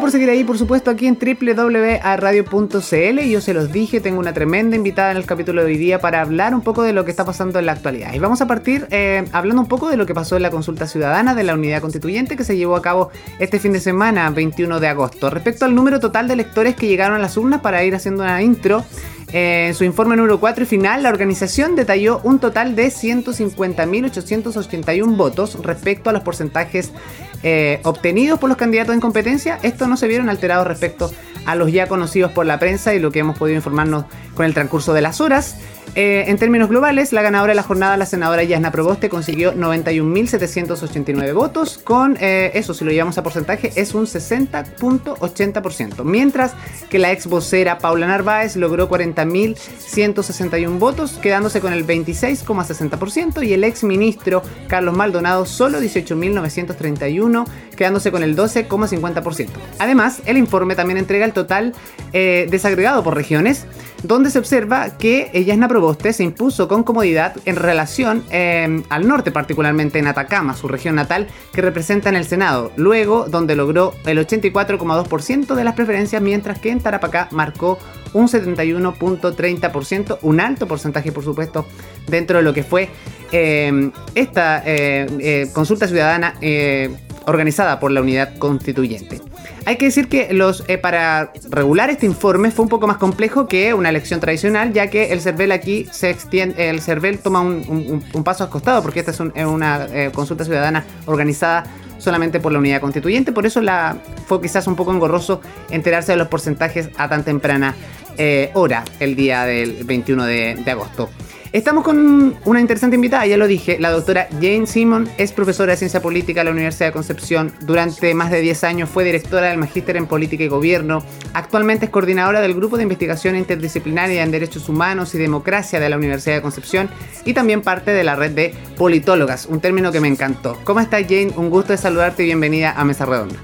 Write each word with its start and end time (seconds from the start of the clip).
Por 0.00 0.12
seguir 0.12 0.30
ahí, 0.30 0.44
por 0.44 0.56
supuesto, 0.56 0.92
aquí 0.92 1.06
en 1.06 1.18
www.radio.cl. 1.18 3.20
Yo 3.28 3.40
se 3.40 3.52
los 3.52 3.72
dije, 3.72 4.00
tengo 4.00 4.20
una 4.20 4.32
tremenda 4.32 4.76
invitada 4.76 5.10
en 5.10 5.16
el 5.16 5.26
capítulo 5.26 5.62
de 5.62 5.72
hoy 5.72 5.76
día 5.76 6.00
para 6.00 6.20
hablar 6.20 6.54
un 6.54 6.60
poco 6.60 6.82
de 6.82 6.92
lo 6.92 7.04
que 7.04 7.10
está 7.10 7.24
pasando 7.24 7.58
en 7.58 7.66
la 7.66 7.72
actualidad. 7.72 8.14
Y 8.14 8.20
vamos 8.20 8.40
a 8.40 8.46
partir 8.46 8.86
eh, 8.90 9.24
hablando 9.32 9.60
un 9.60 9.68
poco 9.68 9.88
de 9.88 9.96
lo 9.96 10.06
que 10.06 10.14
pasó 10.14 10.36
en 10.36 10.42
la 10.42 10.50
consulta 10.50 10.86
ciudadana 10.86 11.34
de 11.34 11.42
la 11.42 11.54
unidad 11.54 11.80
constituyente 11.80 12.36
que 12.36 12.44
se 12.44 12.56
llevó 12.56 12.76
a 12.76 12.82
cabo 12.82 13.10
este 13.40 13.58
fin 13.58 13.72
de 13.72 13.80
semana, 13.80 14.30
21 14.30 14.78
de 14.78 14.86
agosto. 14.86 15.30
Respecto 15.30 15.64
al 15.64 15.74
número 15.74 15.98
total 15.98 16.28
de 16.28 16.34
electores 16.34 16.76
que 16.76 16.86
llegaron 16.86 17.16
a 17.16 17.18
las 17.18 17.36
urnas 17.36 17.60
para 17.60 17.82
ir 17.82 17.94
haciendo 17.94 18.22
una 18.22 18.40
intro, 18.40 18.84
eh, 19.32 19.66
en 19.68 19.74
su 19.74 19.84
informe 19.84 20.16
número 20.16 20.40
4 20.40 20.64
y 20.64 20.66
final, 20.66 21.02
la 21.02 21.10
organización 21.10 21.76
detalló 21.76 22.22
un 22.24 22.38
total 22.38 22.74
de 22.74 22.86
150.881 22.86 25.16
votos 25.16 25.58
respecto 25.62 26.08
a 26.08 26.14
los 26.14 26.22
porcentajes 26.22 26.92
eh, 27.42 27.80
obtenidos 27.84 28.38
por 28.38 28.48
los 28.48 28.58
candidatos 28.58 28.94
en 28.94 29.00
competencia. 29.00 29.58
Estos 29.62 29.88
no 29.88 29.96
se 29.96 30.08
vieron 30.08 30.28
alterados 30.28 30.66
respecto 30.66 31.10
a 31.48 31.54
los 31.54 31.72
ya 31.72 31.88
conocidos 31.88 32.30
por 32.32 32.44
la 32.44 32.58
prensa 32.58 32.94
y 32.94 32.98
lo 32.98 33.10
que 33.10 33.20
hemos 33.20 33.38
podido 33.38 33.56
informarnos 33.56 34.04
con 34.34 34.44
el 34.44 34.52
transcurso 34.52 34.92
de 34.92 35.00
las 35.00 35.22
horas. 35.22 35.56
Eh, 35.94 36.24
en 36.28 36.36
términos 36.36 36.68
globales, 36.68 37.14
la 37.14 37.22
ganadora 37.22 37.52
de 37.52 37.56
la 37.56 37.62
jornada, 37.62 37.96
la 37.96 38.04
senadora 38.04 38.44
Yasna 38.44 38.70
Proboste, 38.70 39.08
consiguió 39.08 39.54
91.789 39.54 41.32
votos. 41.32 41.78
Con 41.78 42.18
eh, 42.20 42.50
eso, 42.54 42.74
si 42.74 42.84
lo 42.84 42.90
llevamos 42.90 43.16
a 43.16 43.22
porcentaje, 43.22 43.72
es 43.74 43.94
un 43.94 44.04
60.80%. 44.04 46.04
Mientras 46.04 46.52
que 46.90 46.98
la 46.98 47.12
ex 47.12 47.26
vocera 47.26 47.78
Paula 47.78 48.06
Narváez 48.06 48.54
logró 48.56 48.90
40.161 48.90 50.78
votos, 50.78 51.12
quedándose 51.12 51.62
con 51.62 51.72
el 51.72 51.86
26,60%. 51.86 53.42
Y 53.44 53.54
el 53.54 53.64
ex 53.64 53.84
ministro 53.84 54.42
Carlos 54.68 54.94
Maldonado 54.94 55.46
solo 55.46 55.80
18.931, 55.80 57.46
quedándose 57.78 58.10
con 58.10 58.24
el 58.24 58.36
12,50%. 58.36 59.48
Además, 59.78 60.20
el 60.26 60.36
informe 60.36 60.74
también 60.74 60.98
entrega 60.98 61.24
el 61.24 61.32
total 61.32 61.74
eh, 62.12 62.48
desagregado 62.50 63.04
por 63.04 63.14
regiones, 63.14 63.66
donde 64.02 64.30
se 64.30 64.40
observa 64.40 64.98
que 64.98 65.30
Yasna 65.46 65.68
Proboste 65.68 66.12
se 66.12 66.24
impuso 66.24 66.66
con 66.66 66.82
comodidad 66.82 67.36
en 67.44 67.54
relación 67.54 68.24
em, 68.30 68.82
al 68.88 69.06
norte, 69.06 69.30
particularmente 69.30 70.00
en 70.00 70.08
Atacama, 70.08 70.56
su 70.56 70.66
región 70.66 70.96
natal, 70.96 71.28
que 71.52 71.62
representa 71.62 72.08
en 72.08 72.16
el 72.16 72.24
Senado. 72.24 72.72
Luego, 72.76 73.26
donde 73.28 73.54
logró 73.54 73.94
el 74.04 74.18
84,2% 74.18 75.54
de 75.54 75.64
las 75.64 75.74
preferencias, 75.74 76.20
mientras 76.20 76.58
que 76.58 76.70
en 76.70 76.80
Tarapacá 76.80 77.28
marcó 77.30 77.78
un 78.12 78.26
71.30%, 78.26 80.18
un 80.22 80.40
alto 80.40 80.66
porcentaje, 80.66 81.12
por 81.12 81.22
supuesto, 81.22 81.64
dentro 82.08 82.38
de 82.38 82.44
lo 82.44 82.52
que 82.52 82.64
fue 82.64 82.88
esta 83.30 84.62
eh, 84.64 85.06
eh, 85.20 85.50
consulta 85.52 85.86
ciudadana 85.86 86.34
eh, 86.40 86.90
organizada 87.28 87.78
por 87.78 87.90
la 87.90 88.00
unidad 88.00 88.36
constituyente. 88.38 89.20
Hay 89.66 89.76
que 89.76 89.86
decir 89.86 90.08
que 90.08 90.32
los, 90.32 90.64
eh, 90.66 90.78
para 90.78 91.32
regular 91.50 91.90
este 91.90 92.06
informe 92.06 92.50
fue 92.50 92.64
un 92.64 92.68
poco 92.68 92.86
más 92.86 92.96
complejo 92.96 93.46
que 93.46 93.74
una 93.74 93.90
elección 93.90 94.18
tradicional, 94.18 94.72
ya 94.72 94.88
que 94.88 95.12
el 95.12 95.20
CERVEL 95.20 95.52
aquí 95.52 95.86
se 95.90 96.10
extiende, 96.10 96.70
el 96.70 96.80
CERVEL 96.80 97.18
toma 97.18 97.40
un, 97.40 98.02
paso 98.24 98.44
al 98.44 98.50
costado, 98.50 98.82
porque 98.82 99.00
esta 99.00 99.10
es, 99.10 99.20
una 99.20 99.86
eh, 99.92 100.10
consulta 100.12 100.44
ciudadana 100.44 100.84
organizada 101.06 101.64
solamente 101.98 102.40
por 102.40 102.52
la 102.52 102.58
unidad 102.58 102.80
constituyente, 102.80 103.32
por 103.32 103.44
eso 103.44 103.60
la, 103.60 103.98
fue 104.26 104.40
quizás 104.40 104.66
un 104.66 104.76
poco 104.76 104.92
engorroso 104.92 105.40
enterarse 105.70 106.12
de 106.12 106.18
los 106.18 106.28
porcentajes 106.28 106.90
a 106.96 107.08
tan 107.08 107.24
temprana 107.24 107.74
eh, 108.16 108.50
hora 108.54 108.84
el 109.00 109.16
día 109.16 109.44
del 109.44 109.84
21 109.84 110.24
de 110.24 110.64
agosto. 110.70 111.10
Estamos 111.50 111.82
con 111.82 112.36
una 112.44 112.60
interesante 112.60 112.96
invitada, 112.96 113.24
ya 113.24 113.38
lo 113.38 113.46
dije, 113.46 113.78
la 113.80 113.90
doctora 113.90 114.28
Jane 114.32 114.66
Simon 114.66 115.08
es 115.16 115.32
profesora 115.32 115.72
de 115.72 115.78
Ciencia 115.78 116.02
Política 116.02 116.42
en 116.42 116.46
la 116.46 116.52
Universidad 116.52 116.88
de 116.88 116.92
Concepción. 116.92 117.54
Durante 117.62 118.12
más 118.12 118.30
de 118.30 118.42
10 118.42 118.64
años 118.64 118.90
fue 118.90 119.02
directora 119.02 119.48
del 119.48 119.56
Magíster 119.56 119.96
en 119.96 120.06
Política 120.06 120.44
y 120.44 120.48
Gobierno. 120.48 121.02
Actualmente 121.32 121.86
es 121.86 121.90
coordinadora 121.90 122.42
del 122.42 122.52
Grupo 122.52 122.76
de 122.76 122.82
Investigación 122.82 123.34
Interdisciplinaria 123.34 124.22
en 124.22 124.30
Derechos 124.30 124.68
Humanos 124.68 125.14
y 125.14 125.18
Democracia 125.18 125.80
de 125.80 125.88
la 125.88 125.96
Universidad 125.96 126.36
de 126.36 126.42
Concepción 126.42 126.90
y 127.24 127.32
también 127.32 127.62
parte 127.62 127.92
de 127.92 128.04
la 128.04 128.14
red 128.14 128.32
de 128.32 128.54
politólogas, 128.76 129.46
un 129.46 129.60
término 129.60 129.90
que 129.90 130.00
me 130.00 130.08
encantó. 130.08 130.58
¿Cómo 130.64 130.80
estás 130.80 131.04
Jane? 131.04 131.32
Un 131.34 131.48
gusto 131.48 131.72
de 131.72 131.78
saludarte 131.78 132.24
y 132.24 132.26
bienvenida 132.26 132.74
a 132.76 132.84
Mesa 132.84 133.06
Redonda. 133.06 133.36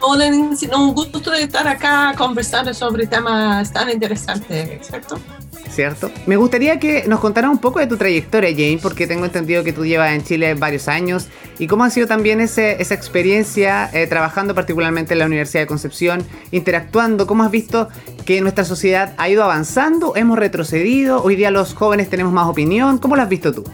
Hola, 0.00 0.26
un 0.26 0.94
gusto 0.94 1.30
de 1.30 1.44
estar 1.44 1.66
acá 1.66 2.12
conversando 2.18 2.74
sobre 2.74 3.06
temas 3.06 3.72
tan 3.72 3.88
interesantes, 3.88 4.86
¿cierto? 4.86 5.18
¿Cierto? 5.72 6.10
Me 6.26 6.36
gustaría 6.36 6.78
que 6.78 7.04
nos 7.08 7.20
contaras 7.20 7.50
un 7.50 7.58
poco 7.58 7.78
de 7.80 7.86
tu 7.86 7.96
trayectoria, 7.96 8.50
Jane, 8.50 8.78
porque 8.80 9.06
tengo 9.06 9.24
entendido 9.24 9.64
que 9.64 9.72
tú 9.72 9.84
llevas 9.84 10.12
en 10.12 10.22
Chile 10.22 10.54
varios 10.54 10.88
años. 10.88 11.28
Y 11.58 11.66
cómo 11.66 11.84
ha 11.84 11.90
sido 11.90 12.06
también 12.06 12.40
ese, 12.40 12.80
esa 12.80 12.94
experiencia 12.94 13.90
eh, 13.92 14.06
trabajando 14.06 14.54
particularmente 14.54 15.14
en 15.14 15.18
la 15.18 15.26
Universidad 15.26 15.62
de 15.62 15.66
Concepción, 15.66 16.24
interactuando, 16.50 17.26
cómo 17.26 17.44
has 17.44 17.50
visto 17.50 17.88
que 18.24 18.40
nuestra 18.40 18.64
sociedad 18.64 19.14
ha 19.18 19.28
ido 19.28 19.42
avanzando, 19.42 20.14
hemos 20.16 20.38
retrocedido, 20.38 21.22
hoy 21.22 21.36
día 21.36 21.50
los 21.50 21.74
jóvenes 21.74 22.08
tenemos 22.08 22.32
más 22.32 22.48
opinión, 22.48 22.98
¿cómo 22.98 23.16
lo 23.16 23.22
has 23.22 23.28
visto 23.28 23.52
tú? 23.52 23.64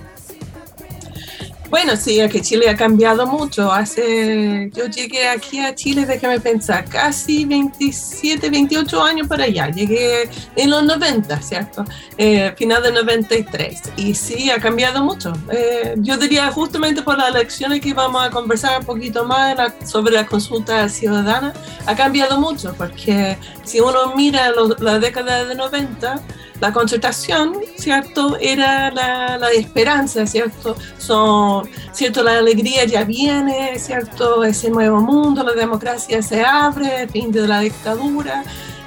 Bueno, 1.71 1.97
sí, 1.97 2.19
es 2.19 2.33
que 2.33 2.41
Chile 2.41 2.71
ha 2.71 2.77
cambiado 2.77 3.27
mucho. 3.27 3.71
Hace, 3.71 4.71
yo 4.75 4.87
llegué 4.87 5.29
aquí 5.29 5.61
a 5.61 5.75
Chile, 5.75 6.07
déjame 6.07 6.41
pensar, 6.41 6.87
casi 6.87 7.45
27, 7.45 8.49
28 8.49 9.03
años 9.03 9.29
para 9.29 9.45
allá. 9.45 9.69
Llegué 9.69 10.31
en 10.57 10.71
los 10.71 10.83
90, 10.83 11.43
¿cierto? 11.43 11.85
Eh, 12.17 12.55
final 12.57 12.83
de 12.83 12.93
93. 12.93 13.83
Y 13.99 14.15
sí, 14.15 14.51
ha 14.51 14.59
cambiado 14.59 15.05
mucho. 15.05 15.35
Eh, 15.51 15.95
yo 15.99 16.17
diría 16.17 16.51
justamente 16.51 17.03
por 17.03 17.19
las 17.19 17.35
elecciones 17.35 17.83
que 17.83 17.93
vamos 17.93 18.25
a 18.25 18.31
conversar 18.31 18.81
un 18.81 18.87
poquito 18.87 19.27
más 19.27 19.55
sobre 19.85 20.15
la 20.15 20.27
consulta 20.27 20.89
ciudadana, 20.89 21.53
ha 21.85 21.95
cambiado 21.95 22.41
mucho, 22.41 22.75
porque 22.79 23.37
si 23.65 23.81
uno 23.81 24.15
mira 24.17 24.53
la 24.79 24.99
década 24.99 25.45
de 25.45 25.55
90, 25.55 26.23
la 26.61 26.73
concertación, 26.73 27.55
¿cierto? 27.77 28.37
Era 28.41 28.91
la, 28.91 29.39
la, 29.39 29.51
esperanza, 29.51 30.27
¿cierto? 30.27 30.77
Son, 30.99 31.69
¿cierto? 31.93 32.23
La 32.23 32.39
alegría 32.39 32.85
ya 32.85 33.05
viene, 33.05 33.79
¿cierto? 33.79 34.45
Ese 34.45 34.71
nuevo 34.71 35.01
mundo, 35.01 35.43
la 35.43 35.53
democracia 35.53 36.23
se 36.23 36.45
abre, 36.45 37.09
fin 37.09 37.31
de 37.31 37.47
la 37.47 37.61
dictadura. 37.61 38.45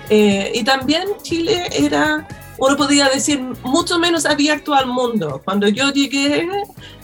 Eh, 0.09 0.51
y 0.55 0.63
también 0.63 1.07
Chile 1.21 1.67
era, 1.71 2.27
uno 2.57 2.75
podría 2.75 3.07
decir, 3.07 3.41
mucho 3.63 3.97
menos 3.97 4.25
abierto 4.25 4.73
al 4.73 4.87
mundo. 4.87 5.41
Cuando 5.45 5.69
yo 5.69 5.91
llegué, 5.91 6.49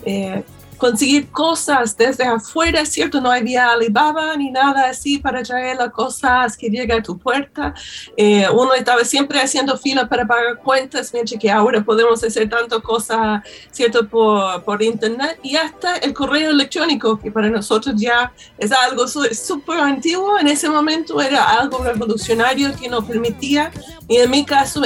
eh, 0.06 0.44
conseguir 0.78 1.30
cosas 1.30 1.96
desde 1.98 2.24
afuera, 2.24 2.86
¿cierto? 2.86 3.20
No 3.20 3.32
había 3.32 3.72
Alibaba 3.72 4.36
ni 4.38 4.52
nada 4.52 4.90
así 4.90 5.18
para 5.18 5.44
traer 5.44 5.78
las 5.78 5.92
cosas 5.92 6.56
que 6.56 6.70
llegan 6.70 7.00
a 7.00 7.04
tu 7.04 7.18
puerta. 7.18 7.74
Eh, 8.16 8.48
uno 8.54 8.74
estaba 8.74 9.04
siempre 9.04 9.40
haciendo 9.40 9.78
filas 9.78 10.08
para 10.08 10.26
pagar 10.26 10.58
cuentas, 10.58 11.12
mientras 11.14 11.40
que 11.40 11.50
ahora 11.50 11.84
podemos 11.84 12.24
hacer 12.24 12.50
tantas 12.50 12.80
cosas, 12.82 13.42
¿cierto? 13.72 14.08
Por, 14.08 14.64
por 14.64 14.82
internet 14.82 15.40
y 15.44 15.56
hasta 15.56 15.98
el 15.98 16.14
correo 16.14 16.52
electrónico, 16.52 17.20
que 17.20 17.32
para 17.32 17.50
nosotros 17.50 17.96
ya 17.98 18.32
es 18.58 18.72
algo 18.72 19.08
súper 19.08 19.80
antiguo, 19.80 20.38
en 20.40 20.48
ese 20.48 20.70
momento 20.70 21.22
era 21.22 21.44
algo 21.60 21.84
revolucionario 21.84 22.76
que 22.76 22.88
nos 22.88 23.06
permitía, 23.06 23.72
y 24.08 24.18
en 24.18 24.30
mi 24.30 24.46
caso 24.46 24.82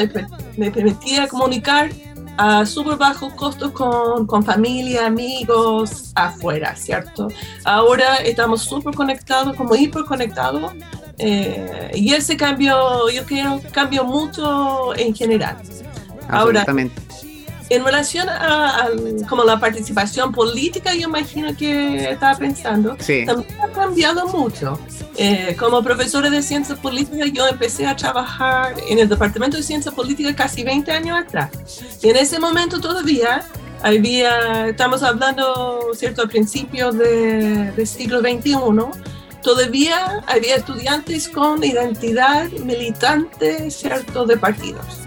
me 0.58 0.72
permitía 0.72 1.28
comunicar 1.28 1.90
a 2.38 2.66
súper 2.66 2.98
bajos 2.98 3.34
costos 3.34 3.72
con, 3.72 4.26
con, 4.26 4.44
familia, 4.44 5.06
amigos 5.06 6.12
afuera, 6.16 6.76
¿cierto? 6.76 7.28
Ahora 7.64 8.18
estamos 8.18 8.64
súper 8.64 8.96
conectados, 8.96 9.56
como 9.56 9.76
hiperconectados, 9.76 10.74
eh, 11.18 11.92
y 11.94 12.14
ese 12.14 12.36
cambio, 12.36 13.10
yo 13.10 13.24
creo, 13.26 13.62
cambió 13.72 14.04
mucho 14.04 14.96
en 14.96 15.14
general. 15.14 15.58
Ahora, 16.28 16.66
en 17.72 17.86
relación 17.86 18.28
a, 18.28 18.90
como 19.30 19.46
la 19.46 19.58
participación 19.58 20.34
política, 20.34 20.94
yo 20.94 21.08
imagino 21.08 21.56
que 21.56 22.12
estaba 22.12 22.38
pensando, 22.38 22.98
también 22.98 23.62
ha 23.62 23.68
cambiado 23.70 24.28
mucho. 24.28 24.78
Eh, 25.16 25.56
como 25.58 25.82
profesora 25.82 26.30
de 26.30 26.42
ciencia 26.42 26.76
política, 26.76 27.26
yo 27.28 27.48
empecé 27.48 27.86
a 27.86 27.96
trabajar 27.96 28.76
en 28.90 29.00
el 29.00 29.08
Departamento 29.08 29.56
de 29.56 29.64
Ciencia 29.64 29.92
Política 29.92 30.36
casi 30.36 30.64
20 30.64 30.92
años 30.92 31.18
atrás. 31.18 31.50
Y 32.02 32.10
en 32.10 32.18
ese 32.18 32.40
momento 32.40 32.82
todavía 32.82 33.46
había, 33.82 34.68
estamos 34.68 35.02
hablando, 35.02 35.80
¿cierto?, 35.94 36.24
al 36.24 36.30
principio 36.30 36.92
del 36.92 37.88
siglo 37.88 38.20
XXI, 38.20 38.58
todavía 39.42 40.24
había 40.28 40.58
estudiantes 40.58 41.30
con 41.30 41.64
identidad 41.64 42.50
militante, 42.52 43.72
¿cierto?, 43.72 44.26
de 44.26 44.36
partidos 44.36 45.02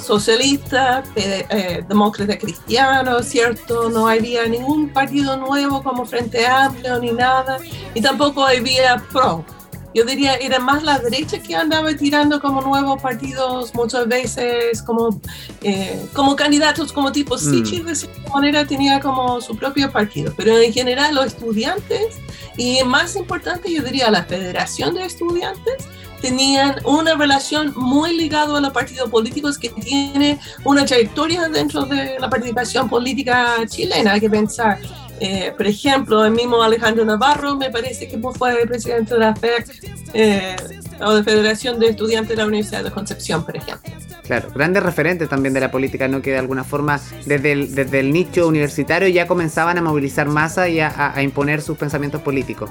socialista, 0.00 1.02
eh, 1.16 1.84
demócrata 1.88 2.38
cristiano, 2.38 3.22
¿cierto? 3.22 3.88
No 3.90 4.08
había 4.08 4.46
ningún 4.46 4.88
partido 4.88 5.36
nuevo 5.36 5.82
como 5.82 6.04
Frente 6.04 6.46
Amplio 6.46 6.98
ni 6.98 7.12
nada, 7.12 7.58
y 7.94 8.00
tampoco 8.00 8.44
había 8.44 8.96
PRO, 9.12 9.44
yo 9.92 10.04
diría, 10.04 10.34
era 10.34 10.60
más 10.60 10.84
la 10.84 10.98
derecha 10.98 11.42
que 11.42 11.56
andaba 11.56 11.94
tirando 11.96 12.40
como 12.40 12.60
nuevos 12.60 13.02
partidos 13.02 13.74
muchas 13.74 14.06
veces, 14.06 14.82
como, 14.82 15.20
eh, 15.62 16.00
como 16.12 16.36
candidatos, 16.36 16.92
como 16.92 17.10
tipo 17.10 17.36
Sichi, 17.36 17.80
mm. 17.80 17.86
de 17.86 17.96
cierta 17.96 18.30
manera 18.32 18.64
tenía 18.64 19.00
como 19.00 19.40
su 19.40 19.56
propio 19.56 19.90
partido, 19.90 20.32
pero 20.36 20.56
en 20.58 20.72
general 20.72 21.14
los 21.14 21.26
estudiantes, 21.26 22.18
y 22.56 22.82
más 22.84 23.16
importante, 23.16 23.72
yo 23.72 23.82
diría, 23.82 24.10
la 24.10 24.24
Federación 24.24 24.94
de 24.94 25.04
Estudiantes, 25.04 25.88
tenían 26.20 26.76
una 26.84 27.14
relación 27.14 27.72
muy 27.76 28.16
ligada 28.16 28.58
a 28.58 28.60
los 28.60 28.72
partidos 28.72 29.10
políticos 29.10 29.58
que 29.58 29.70
tiene 29.70 30.38
una 30.64 30.84
trayectoria 30.84 31.48
dentro 31.48 31.84
de 31.84 32.18
la 32.18 32.28
participación 32.28 32.88
política 32.88 33.56
chilena. 33.66 34.12
Hay 34.12 34.20
que 34.20 34.30
pensar 34.30 34.78
eh, 35.20 35.52
por 35.54 35.66
ejemplo, 35.66 36.24
el 36.24 36.32
mismo 36.32 36.62
Alejandro 36.62 37.04
Navarro 37.04 37.54
me 37.54 37.70
parece 37.70 38.08
que 38.08 38.18
fue 38.18 38.66
presidente 38.66 39.14
de 39.14 39.20
la 39.20 39.36
FEC 39.36 39.66
eh, 40.14 40.56
o 40.98 41.12
de 41.12 41.22
Federación 41.22 41.78
de 41.78 41.90
Estudiantes 41.90 42.30
de 42.30 42.36
la 42.36 42.46
Universidad 42.46 42.82
de 42.82 42.90
Concepción, 42.90 43.44
por 43.44 43.54
ejemplo. 43.54 43.92
Claro, 44.22 44.48
grandes 44.54 44.82
referentes 44.82 45.28
también 45.28 45.52
de 45.52 45.60
la 45.60 45.70
política, 45.70 46.08
¿no? 46.08 46.22
Que 46.22 46.30
de 46.30 46.38
alguna 46.38 46.64
forma 46.64 46.98
desde 47.26 47.52
el, 47.52 47.74
desde 47.74 48.00
el 48.00 48.12
nicho 48.12 48.48
universitario 48.48 49.08
ya 49.08 49.26
comenzaban 49.26 49.76
a 49.76 49.82
movilizar 49.82 50.26
masa 50.26 50.70
y 50.70 50.80
a 50.80 51.14
imponer 51.22 51.60
sus 51.60 51.76
pensamientos 51.76 52.22
políticos. 52.22 52.70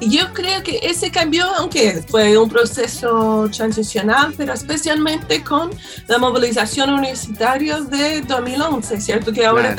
Y 0.00 0.16
yo 0.16 0.32
creo 0.32 0.62
que 0.62 0.78
ese 0.82 1.10
cambio, 1.10 1.44
aunque 1.56 2.02
fue 2.06 2.38
un 2.38 2.48
proceso 2.48 3.48
transicional, 3.54 4.32
pero 4.36 4.52
especialmente 4.52 5.42
con 5.42 5.70
la 6.06 6.18
movilización 6.18 6.90
universitaria 6.90 7.80
de 7.80 8.20
2011, 8.22 9.00
¿cierto? 9.00 9.32
Que 9.32 9.44
ahora 9.44 9.74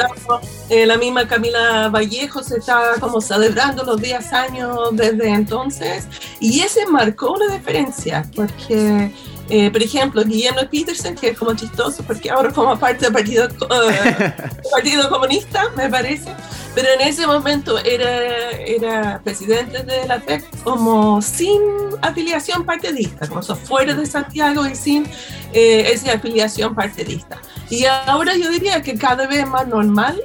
eh, 0.69 0.85
la 0.85 0.97
misma 0.97 1.25
Camila 1.25 1.89
Vallejo 1.89 2.43
se 2.43 2.57
está 2.57 2.95
como 2.99 3.21
celebrando 3.21 3.83
los 3.83 4.01
10 4.01 4.33
años 4.33 4.77
desde 4.91 5.29
entonces. 5.29 6.05
Y 6.41 6.61
ese 6.61 6.85
marcó 6.85 7.31
una 7.31 7.53
diferencia, 7.53 8.29
porque... 8.35 9.13
Eh, 9.49 9.71
por 9.71 9.81
ejemplo, 9.81 10.23
Guillermo 10.23 10.61
Peterson, 10.69 11.15
que 11.15 11.29
es 11.29 11.37
como 11.37 11.55
chistoso 11.55 12.03
porque 12.03 12.29
ahora 12.29 12.51
forma 12.51 12.79
parte 12.79 13.05
del 13.05 13.13
Partido, 13.13 13.47
eh, 13.91 14.33
partido 14.71 15.09
Comunista, 15.09 15.69
me 15.75 15.89
parece, 15.89 16.31
pero 16.75 16.87
en 16.93 17.01
ese 17.01 17.25
momento 17.25 17.79
era, 17.79 18.51
era 18.51 19.21
presidente 19.23 19.81
de 19.83 20.07
la 20.07 20.21
FEC 20.21 20.45
como 20.63 21.19
sin 21.21 21.59
afiliación 22.01 22.63
partidista, 22.63 23.27
como 23.27 23.41
fuera 23.41 23.95
de 23.95 24.05
Santiago 24.05 24.67
y 24.67 24.75
sin 24.75 25.07
eh, 25.51 25.91
esa 25.91 26.13
afiliación 26.13 26.75
partidista. 26.75 27.41
Y 27.71 27.85
ahora 27.85 28.35
yo 28.35 28.49
diría 28.51 28.83
que 28.83 28.95
cada 28.95 29.25
vez 29.25 29.47
más 29.47 29.67
normal 29.67 30.21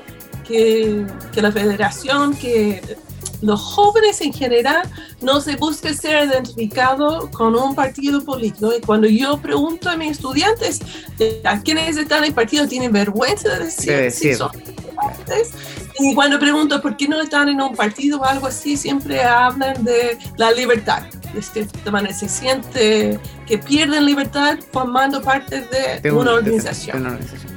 que, 0.47 1.07
que 1.33 1.41
la 1.41 1.51
federación, 1.51 2.37
que 2.37 2.83
los 3.45 3.61
jóvenes 3.61 4.21
en 4.21 4.33
general 4.33 4.89
no 5.21 5.41
se 5.41 5.57
busque 5.57 5.95
ser 5.95 6.29
identificado 6.29 7.31
con 7.31 7.55
un 7.55 7.75
partido 7.75 8.25
político. 8.25 8.73
Y 8.77 8.81
cuando 8.81 9.07
yo 9.07 9.39
pregunto 9.39 9.91
a 9.91 9.97
mis 9.97 10.13
estudiantes 10.13 10.81
a 11.45 11.61
quienes 11.61 11.97
están 11.97 12.19
en 12.19 12.25
el 12.25 12.35
partido, 12.35 12.67
tienen 12.67 12.93
vergüenza 12.93 13.49
de 13.51 13.65
decir, 13.65 14.11
si 14.11 14.35
son 14.35 14.51
y 15.99 16.15
cuando 16.15 16.39
pregunto 16.39 16.81
por 16.83 16.97
qué 16.97 17.07
no 17.07 17.21
están 17.21 17.49
en 17.49 17.61
un 17.61 17.75
partido 17.75 18.19
o 18.19 18.25
algo 18.25 18.49
así, 18.49 18.77
siempre 18.77 19.23
hablan 19.23 19.85
de 19.85 20.19
la 20.37 20.51
libertad. 20.51 21.05
De 21.33 22.13
se 22.13 22.29
siente 22.29 23.19
que 23.47 23.59
pierden 23.59 24.07
libertad 24.07 24.59
formando 24.73 25.23
parte 25.23 25.67
de, 26.03 26.13
una 26.13 26.35
organización. 26.35 27.19
De, 27.19 27.54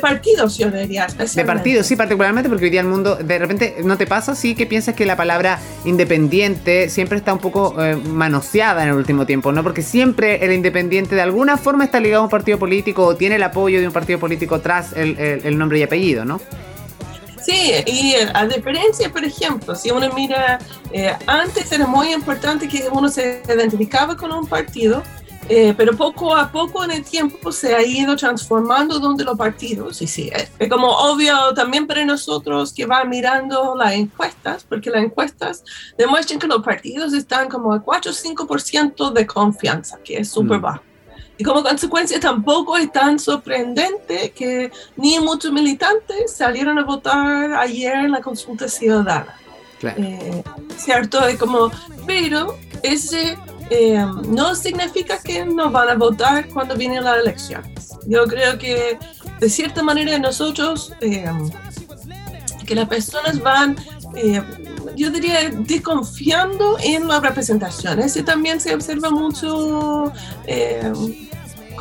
partidos, 0.00 0.58
yo 0.58 0.70
diría. 0.70 1.06
De 1.06 1.44
partidos, 1.44 1.86
sí, 1.86 1.96
particularmente 1.96 2.48
porque 2.48 2.64
hoy 2.64 2.70
día 2.70 2.80
el 2.80 2.86
mundo, 2.86 3.16
de 3.16 3.38
repente, 3.38 3.76
¿no 3.84 3.96
te 3.96 4.06
pasa 4.06 4.34
sí 4.34 4.54
que 4.54 4.66
piensas 4.66 4.94
que 4.94 5.06
la 5.06 5.16
palabra 5.16 5.58
independiente 5.84 6.88
siempre 6.88 7.18
está 7.18 7.32
un 7.32 7.40
poco 7.40 7.82
eh, 7.82 7.96
manoseada 7.96 8.82
en 8.82 8.90
el 8.90 8.94
último 8.94 9.26
tiempo, 9.26 9.52
¿no? 9.52 9.62
Porque 9.62 9.82
siempre 9.82 10.44
el 10.44 10.52
independiente 10.52 11.14
de 11.14 11.22
alguna 11.22 11.56
forma 11.56 11.84
está 11.84 12.00
ligado 12.00 12.22
a 12.22 12.24
un 12.24 12.30
partido 12.30 12.58
político 12.58 13.04
o 13.04 13.16
tiene 13.16 13.36
el 13.36 13.42
apoyo 13.42 13.80
de 13.80 13.86
un 13.86 13.92
partido 13.92 14.18
político 14.18 14.60
tras 14.60 14.92
el, 14.92 15.18
el 15.18 15.58
nombre 15.58 15.78
y 15.78 15.82
apellido, 15.82 16.24
¿no? 16.24 16.40
Sí, 17.44 17.72
y 17.86 18.14
a 18.34 18.46
diferencia, 18.46 19.10
por 19.10 19.24
ejemplo, 19.24 19.74
si 19.74 19.90
uno 19.90 20.08
mira, 20.14 20.60
eh, 20.92 21.12
antes 21.26 21.72
era 21.72 21.86
muy 21.86 22.12
importante 22.12 22.68
que 22.68 22.88
uno 22.90 23.08
se 23.08 23.42
identificaba 23.48 24.16
con 24.16 24.32
un 24.32 24.46
partido, 24.46 25.02
eh, 25.54 25.74
pero 25.76 25.94
poco 25.94 26.34
a 26.34 26.50
poco 26.50 26.82
en 26.82 26.92
el 26.92 27.04
tiempo 27.04 27.52
se 27.52 27.74
ha 27.74 27.82
ido 27.82 28.16
transformando 28.16 28.98
donde 28.98 29.22
los 29.22 29.36
partidos, 29.36 30.00
y 30.00 30.06
sí, 30.06 30.30
es 30.58 30.68
como 30.70 30.88
obvio 30.88 31.52
también 31.54 31.86
para 31.86 32.06
nosotros 32.06 32.72
que 32.72 32.86
va 32.86 33.04
mirando 33.04 33.74
las 33.76 33.92
encuestas, 33.92 34.64
porque 34.66 34.88
las 34.88 35.04
encuestas 35.04 35.62
demuestran 35.98 36.38
que 36.38 36.46
los 36.46 36.62
partidos 36.62 37.12
están 37.12 37.50
como 37.50 37.74
a 37.74 37.82
4 37.82 38.10
o 38.10 38.14
5% 38.14 39.12
de 39.12 39.26
confianza, 39.26 39.98
que 40.02 40.16
es 40.16 40.30
súper 40.30 40.58
mm. 40.58 40.62
bajo. 40.62 40.82
Y 41.36 41.44
como 41.44 41.62
consecuencia 41.62 42.18
tampoco 42.18 42.78
es 42.78 42.90
tan 42.90 43.18
sorprendente 43.18 44.30
que 44.30 44.72
ni 44.96 45.18
muchos 45.20 45.52
militantes 45.52 46.32
salieron 46.34 46.78
a 46.78 46.84
votar 46.84 47.52
ayer 47.52 47.96
en 47.96 48.12
la 48.12 48.22
consulta 48.22 48.68
ciudadana. 48.68 49.36
Eh, 49.82 50.42
¿Cierto? 50.78 51.26
Es 51.26 51.38
como, 51.38 51.70
pero 52.06 52.56
ese 52.82 53.36
eh, 53.70 54.04
no 54.28 54.54
significa 54.54 55.18
que 55.18 55.44
no 55.44 55.70
van 55.70 55.88
a 55.90 55.94
votar 55.94 56.48
cuando 56.48 56.76
vienen 56.76 57.04
las 57.04 57.18
elecciones. 57.18 57.90
Yo 58.06 58.26
creo 58.26 58.58
que 58.58 58.98
de 59.40 59.48
cierta 59.48 59.82
manera 59.82 60.18
nosotros, 60.18 60.92
eh, 61.00 61.30
que 62.66 62.74
las 62.74 62.88
personas 62.88 63.40
van 63.40 63.76
yo 64.96 65.10
diría, 65.10 65.50
desconfiando 65.50 66.76
en 66.82 67.08
la 67.08 67.20
representación. 67.20 68.00
Ese 68.00 68.22
también 68.22 68.60
se 68.60 68.74
observa 68.74 69.10
mucho 69.10 70.12
eh, 70.46 70.92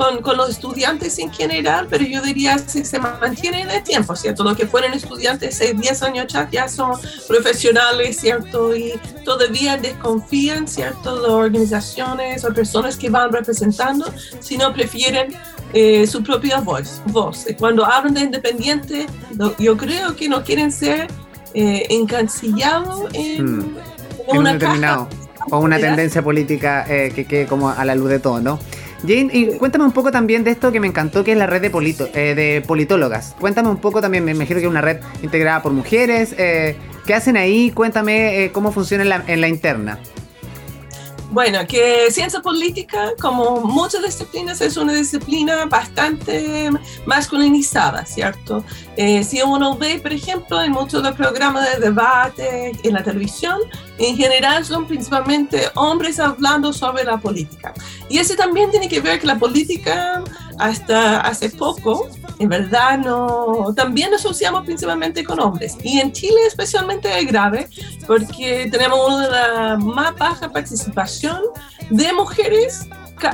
con, 0.01 0.21
con, 0.21 0.37
los 0.37 0.49
estudiantes 0.49 1.19
en 1.19 1.31
general, 1.31 1.87
pero 1.89 2.03
yo 2.03 2.21
diría 2.21 2.55
que 2.55 2.83
se 2.83 2.99
mantiene 2.99 3.61
en 3.61 3.69
el 3.69 3.83
tiempo, 3.83 4.15
¿cierto? 4.15 4.43
Los 4.43 4.57
que 4.57 4.65
fueron 4.65 4.93
estudiantes 4.93 5.57
6, 5.57 5.79
10 5.79 6.03
años 6.03 6.25
ya, 6.33 6.49
ya 6.49 6.67
son 6.67 6.93
profesionales, 7.27 8.17
¿cierto? 8.19 8.75
Y 8.75 8.93
todavía 9.23 9.77
desconfían, 9.77 10.67
¿cierto? 10.67 11.21
De 11.21 11.27
organizaciones 11.27 12.43
o 12.43 12.51
personas 12.51 12.97
que 12.97 13.11
van 13.11 13.31
representando, 13.31 14.11
sino 14.39 14.73
prefieren 14.73 15.35
eh, 15.73 16.07
su 16.07 16.23
propia 16.23 16.61
voz, 16.61 17.01
voz. 17.05 17.45
Cuando 17.59 17.85
hablan 17.85 18.15
de 18.15 18.21
independiente, 18.21 19.05
yo 19.59 19.77
creo 19.77 20.15
que 20.15 20.27
no 20.27 20.43
quieren 20.43 20.71
ser 20.71 21.07
eh, 21.53 21.85
encancillado 21.89 23.07
en, 23.13 23.57
hmm. 23.57 23.77
una 24.29 24.53
determinado 24.53 25.07
o 25.49 25.59
una 25.59 25.77
tendencia 25.77 26.23
política 26.23 26.85
eh, 26.87 27.11
que 27.13 27.25
quede 27.25 27.45
como 27.45 27.69
a 27.69 27.85
la 27.85 27.93
luz 27.93 28.09
de 28.09 28.19
todo, 28.19 28.39
¿no? 28.41 28.59
Jane, 29.01 29.29
y 29.33 29.57
cuéntame 29.57 29.85
un 29.85 29.91
poco 29.91 30.11
también 30.11 30.43
de 30.43 30.51
esto 30.51 30.71
que 30.71 30.79
me 30.79 30.87
encantó, 30.87 31.23
que 31.23 31.31
es 31.31 31.37
la 31.37 31.47
red 31.47 31.61
de, 31.61 31.69
polito, 31.69 32.09
eh, 32.13 32.35
de 32.35 32.61
politólogas. 32.65 33.35
Cuéntame 33.39 33.69
un 33.69 33.77
poco 33.77 34.01
también, 34.01 34.23
me 34.23 34.31
imagino 34.31 34.59
que 34.59 34.65
es 34.65 34.71
una 34.71 34.81
red 34.81 34.97
integrada 35.23 35.61
por 35.61 35.71
mujeres. 35.71 36.35
Eh, 36.37 36.75
¿Qué 37.05 37.13
hacen 37.13 37.35
ahí? 37.35 37.71
Cuéntame 37.71 38.51
cómo 38.53 38.71
funciona 38.71 39.03
en 39.03 39.09
la, 39.09 39.23
en 39.27 39.41
la 39.41 39.47
interna. 39.47 39.99
Bueno, 41.31 41.65
que 41.65 42.11
ciencia 42.11 42.41
política, 42.41 43.13
como 43.21 43.61
muchas 43.61 44.03
disciplinas, 44.03 44.59
es 44.59 44.75
una 44.75 44.91
disciplina 44.91 45.63
bastante 45.65 46.69
masculinizada, 47.05 48.05
¿cierto? 48.05 48.65
Eh, 48.97 49.23
si 49.23 49.41
uno 49.41 49.77
ve, 49.77 49.97
por 49.99 50.11
ejemplo, 50.11 50.61
en 50.61 50.73
muchos 50.73 51.01
de 51.01 51.07
los 51.07 51.17
programas 51.17 51.71
de 51.71 51.79
debate 51.79 52.73
en 52.83 52.93
la 52.93 53.01
televisión, 53.01 53.59
en 53.97 54.17
general 54.17 54.65
son 54.65 54.85
principalmente 54.85 55.69
hombres 55.75 56.19
hablando 56.19 56.73
sobre 56.73 57.05
la 57.05 57.17
política. 57.17 57.73
Y 58.09 58.17
eso 58.17 58.35
también 58.35 58.69
tiene 58.69 58.89
que 58.89 58.99
ver 58.99 59.21
que 59.21 59.27
la 59.27 59.39
política, 59.39 60.21
hasta 60.59 61.21
hace 61.21 61.49
poco, 61.49 62.09
en 62.41 62.49
verdad 62.49 62.97
no, 62.97 63.71
también 63.75 64.11
asociamos 64.13 64.65
principalmente 64.65 65.23
con 65.23 65.39
hombres. 65.39 65.77
Y 65.83 65.99
en 65.99 66.11
Chile 66.11 66.37
especialmente 66.47 67.19
es 67.19 67.27
grave 67.27 67.69
porque 68.07 68.67
tenemos 68.71 68.99
una 69.07 69.25
de 69.25 69.31
las 69.31 69.79
más 69.79 70.15
bajas 70.15 70.49
participación 70.51 71.39
de 71.91 72.11
mujeres 72.13 72.87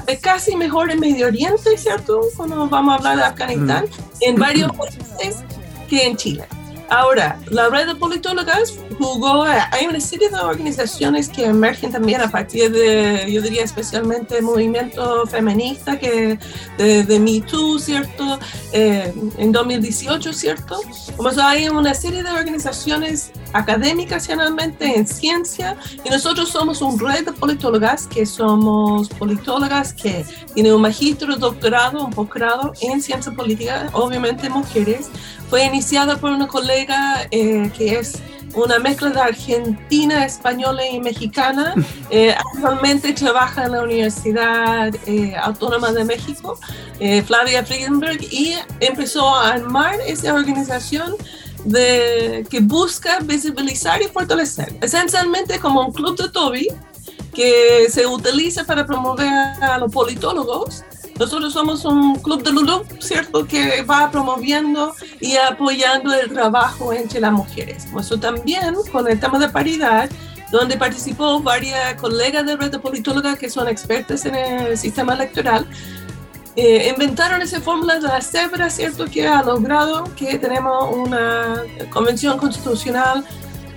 eh, 0.08 0.18
casi 0.22 0.58
mejor 0.58 0.92
en 0.92 1.00
Medio 1.00 1.28
Oriente, 1.28 1.78
¿cierto? 1.78 2.20
Cuando 2.36 2.68
vamos 2.68 2.94
a 2.94 2.98
hablar 2.98 3.16
de 3.16 3.24
Afganistán, 3.24 3.86
en 4.20 4.36
varios 4.36 4.74
países 4.76 5.44
que 5.88 6.06
en 6.06 6.18
Chile. 6.18 6.44
Ahora, 6.90 7.40
la 7.50 7.70
red 7.70 7.88
de 7.88 7.96
politólogas 7.96 8.74
jugó, 8.98 9.44
hay 9.44 9.86
una 9.88 10.00
serie 10.00 10.30
de 10.30 10.38
organizaciones 10.38 11.30
que 11.30 11.46
emergen 11.46 11.92
también 11.92 12.22
a 12.22 12.30
partir 12.30 12.72
de, 12.72 13.30
yo 13.32 13.42
diría 13.42 13.64
especialmente 13.64 14.42
movimiento 14.42 15.26
feminista 15.28 16.00
que 16.00 16.40
de, 16.78 17.04
de 17.04 17.20
Me 17.20 17.42
Too, 17.42 17.80
¿cierto? 17.80 18.40
Eh, 18.72 19.14
en 19.38 19.52
2018, 19.52 20.34
¿cierto? 20.34 20.80
Como 21.16 21.30
hay 21.42 21.68
una 21.68 21.94
serie 21.94 22.24
de 22.24 22.32
organizaciones 22.32 23.32
académicas 23.54 24.26
generalmente 24.26 24.98
en 24.98 25.08
ciencia 25.08 25.78
y 26.04 26.10
nosotros 26.10 26.50
somos 26.50 26.82
un 26.82 27.00
red 27.00 27.26
de 27.26 27.32
politólogas 27.32 28.08
que 28.08 28.26
somos 28.26 29.10
politólogas 29.10 29.94
que 29.94 30.26
tienen 30.54 30.74
un 30.74 30.82
magíster, 30.82 31.38
doctorado, 31.38 32.06
un 32.06 32.12
posgrado 32.12 32.74
en 32.82 33.02
ciencia 33.02 33.32
política, 33.32 33.90
obviamente 33.94 34.50
mujeres. 34.50 35.10
Fue 35.50 35.64
iniciada 35.66 36.18
por 36.18 36.32
una 36.32 36.48
colega 36.48 37.28
eh, 37.32 37.72
que 37.76 38.00
es 38.00 38.22
una 38.54 38.80
mezcla 38.80 39.10
de 39.10 39.20
argentina, 39.20 40.26
española 40.26 40.86
y 40.88 41.00
mexicana. 41.00 41.74
Eh, 42.10 42.34
actualmente 42.34 43.12
trabaja 43.12 43.66
en 43.66 43.74
la 43.74 43.84
Universidad 43.84 44.96
eh, 45.08 45.36
Autónoma 45.36 45.92
de 45.92 46.06
México, 46.06 46.58
eh, 47.02 47.22
Flavia 47.22 47.66
Friedenberg, 47.66 48.22
y 48.32 48.56
empezó 48.80 49.28
a 49.28 49.50
armar 49.50 49.96
esa 50.08 50.34
organización 50.34 51.16
de, 51.66 52.48
que 52.50 52.62
busca 52.62 53.20
visibilizar 53.20 54.02
y 54.02 54.06
fortalecer. 54.06 54.74
Esencialmente 54.80 55.60
como 55.60 55.86
un 55.86 55.92
club 55.92 56.16
de 56.16 56.30
Toby 56.30 56.70
que 57.34 57.88
se 57.90 58.08
utiliza 58.08 58.64
para 58.64 58.86
promover 58.86 59.28
a 59.62 59.78
los 59.78 59.92
politólogos 59.92 60.86
nosotros 61.20 61.54
somos 61.54 61.86
un 61.86 62.16
club 62.16 62.44
de 62.44 62.52
Lulu, 62.52 62.84
¿cierto? 63.00 63.46
Que 63.46 63.82
va 63.84 64.12
promoviendo 64.12 64.94
y 65.20 65.36
apoyando 65.38 66.14
el 66.14 66.32
trabajo 66.32 66.94
entre 66.94 67.20
las 67.20 67.32
mujeres. 67.32 67.88
Eso 68.00 68.18
también 68.18 68.76
con 68.92 69.08
el 69.08 69.20
tema 69.20 69.40
de 69.40 69.50
paridad, 69.50 70.10
donde 70.52 70.78
participó 70.78 71.40
varias 71.42 71.96
colegas 71.96 72.46
de 72.46 72.56
red 72.56 72.72
de 72.72 72.80
politólogas 72.80 73.38
que 73.38 73.50
son 73.50 73.68
expertas 73.68 74.26
en 74.26 74.36
el 74.36 74.78
sistema 74.78 75.14
electoral. 75.14 75.68
Eh, 76.56 76.90
inventaron 76.90 77.42
esa 77.42 77.62
fórmula 77.62 78.00
de 78.00 78.08
la 78.08 78.22
cebra, 78.22 78.70
¿cierto? 78.70 79.06
Que 79.06 79.28
ha 79.28 79.44
logrado 79.44 80.06
que 80.16 80.40
tenemos 80.40 80.96
una 80.96 81.64
convención 81.92 82.38
constitucional 82.38 83.24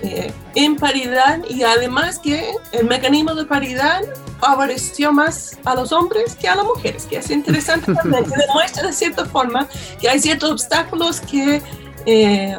eh, 0.01 0.33
en 0.55 0.75
paridad 0.77 1.41
y 1.47 1.61
además 1.61 2.17
que 2.17 2.53
el 2.71 2.87
mecanismo 2.87 3.35
de 3.35 3.45
paridad 3.45 4.01
favoreció 4.41 5.13
más 5.13 5.57
a 5.63 5.75
los 5.75 5.91
hombres 5.91 6.35
que 6.35 6.49
a 6.49 6.55
las 6.55 6.65
mujeres, 6.65 7.05
que 7.05 7.17
es 7.17 7.29
interesante 7.29 7.93
también, 8.01 8.25
que 8.25 8.35
demuestra 8.35 8.87
de 8.87 8.93
cierta 8.93 9.25
forma 9.25 9.67
que 9.99 10.09
hay 10.09 10.19
ciertos 10.19 10.51
obstáculos 10.51 11.21
que 11.21 11.61
eh, 12.05 12.57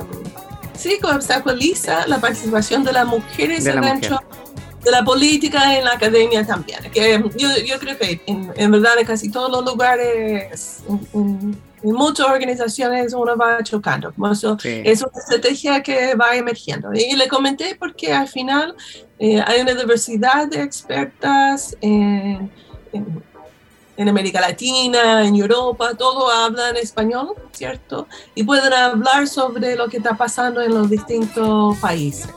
sí 0.75 0.99
que 1.01 1.07
obstaculiza 1.07 2.07
la 2.07 2.19
participación 2.21 2.85
de 2.85 2.93
las 2.93 3.07
mujeres 3.07 3.65
de 3.65 3.73
dentro 3.73 4.21
de 4.83 4.91
la 4.91 5.05
política 5.05 5.77
en 5.77 5.85
la 5.85 5.93
academia 5.93 6.45
también. 6.47 6.79
Que 6.93 7.23
yo, 7.37 7.49
yo 7.65 7.79
creo 7.79 7.99
que 7.99 8.21
en, 8.27 8.53
en, 8.57 8.71
verdad 8.71 8.99
en 8.99 9.07
casi 9.07 9.31
todos 9.31 9.51
los 9.51 9.65
lugares, 9.65 10.83
en, 10.89 11.09
en 11.13 11.63
muchas 11.83 12.27
organizaciones 12.27 13.13
uno 13.15 13.37
va 13.37 13.63
chocando. 13.63 14.13
Eso, 14.31 14.57
Es 14.63 15.03
una 15.03 15.19
estrategia 15.19 15.83
que 15.83 16.15
va 16.15 16.37
emergiendo. 16.37 16.93
Y 16.93 17.17
le 17.17 17.29
comenté 17.29 17.75
porque 17.79 18.13
al 18.13 18.29
final 18.29 18.75
eh, 19.19 19.43
hay 19.45 19.61
una 19.61 19.75
diversidad 19.75 20.49
de 20.49 20.63
expertas 20.63 21.77
en, 21.81 22.51
en, 22.93 24.09
América 24.09 24.41
Latina, 24.41 25.25
en 25.25 25.37
Europa, 25.37 25.95
todos 25.95 26.33
hablan 26.35 26.77
español, 26.77 27.35
¿cierto? 27.53 28.09
Y 28.35 28.43
pueden 28.43 28.73
hablar 28.73 29.29
sobre 29.29 29.77
lo 29.77 29.89
que 29.89 29.99
está 29.99 30.17
pasando 30.17 30.61
en 30.61 30.75
los 30.75 30.91
distintos 30.91 31.79
países. 31.79 32.29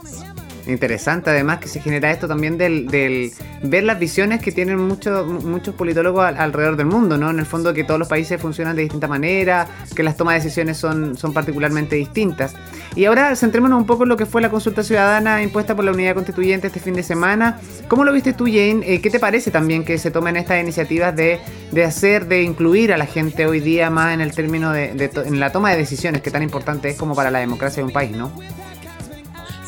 Interesante, 0.67 1.29
además 1.29 1.59
que 1.59 1.67
se 1.67 1.79
genera 1.79 2.09
esto 2.11 2.27
también 2.27 2.57
del, 2.57 2.87
del 2.87 3.31
ver 3.61 3.83
las 3.83 3.99
visiones 3.99 4.41
que 4.41 4.51
tienen 4.51 4.79
muchos 4.79 5.43
muchos 5.43 5.75
politólogos 5.75 6.25
alrededor 6.25 6.75
del 6.75 6.87
mundo, 6.87 7.17
¿no? 7.17 7.29
En 7.29 7.37
el 7.37 7.45
fondo 7.45 7.73
que 7.73 7.83
todos 7.83 7.99
los 7.99 8.07
países 8.07 8.41
funcionan 8.41 8.75
de 8.75 8.81
distinta 8.81 9.07
manera, 9.07 9.67
que 9.95 10.01
las 10.01 10.17
tomas 10.17 10.33
de 10.33 10.39
decisiones 10.39 10.77
son, 10.77 11.15
son 11.17 11.33
particularmente 11.33 11.95
distintas. 11.95 12.55
Y 12.95 13.05
ahora 13.05 13.35
centrémonos 13.35 13.79
un 13.79 13.85
poco 13.85 14.03
en 14.03 14.09
lo 14.09 14.17
que 14.17 14.25
fue 14.25 14.41
la 14.41 14.49
consulta 14.49 14.81
ciudadana 14.81 15.43
impuesta 15.43 15.75
por 15.75 15.85
la 15.85 15.91
Unidad 15.91 16.15
Constituyente 16.15 16.67
este 16.67 16.79
fin 16.79 16.95
de 16.95 17.03
semana. 17.03 17.59
¿Cómo 17.87 18.03
lo 18.03 18.11
viste 18.11 18.33
tú, 18.33 18.45
Jane? 18.45 18.81
Eh, 18.85 19.01
¿Qué 19.01 19.11
te 19.11 19.19
parece 19.19 19.51
también 19.51 19.85
que 19.85 19.99
se 19.99 20.09
tomen 20.09 20.35
estas 20.35 20.59
iniciativas 20.59 21.15
de, 21.15 21.39
de, 21.71 21.83
hacer, 21.83 22.25
de 22.25 22.41
incluir 22.41 22.91
a 22.91 22.97
la 22.97 23.05
gente 23.05 23.45
hoy 23.45 23.59
día 23.59 23.91
más 23.91 24.13
en 24.15 24.21
el 24.21 24.33
término 24.33 24.71
de, 24.71 24.93
de 24.93 25.11
en 25.25 25.39
la 25.39 25.51
toma 25.51 25.69
de 25.71 25.77
decisiones 25.77 26.23
que 26.23 26.31
tan 26.31 26.41
importante 26.41 26.89
es 26.89 26.97
como 26.97 27.13
para 27.13 27.29
la 27.29 27.39
democracia 27.39 27.81
de 27.81 27.87
un 27.87 27.93
país, 27.93 28.11
¿no? 28.11 28.31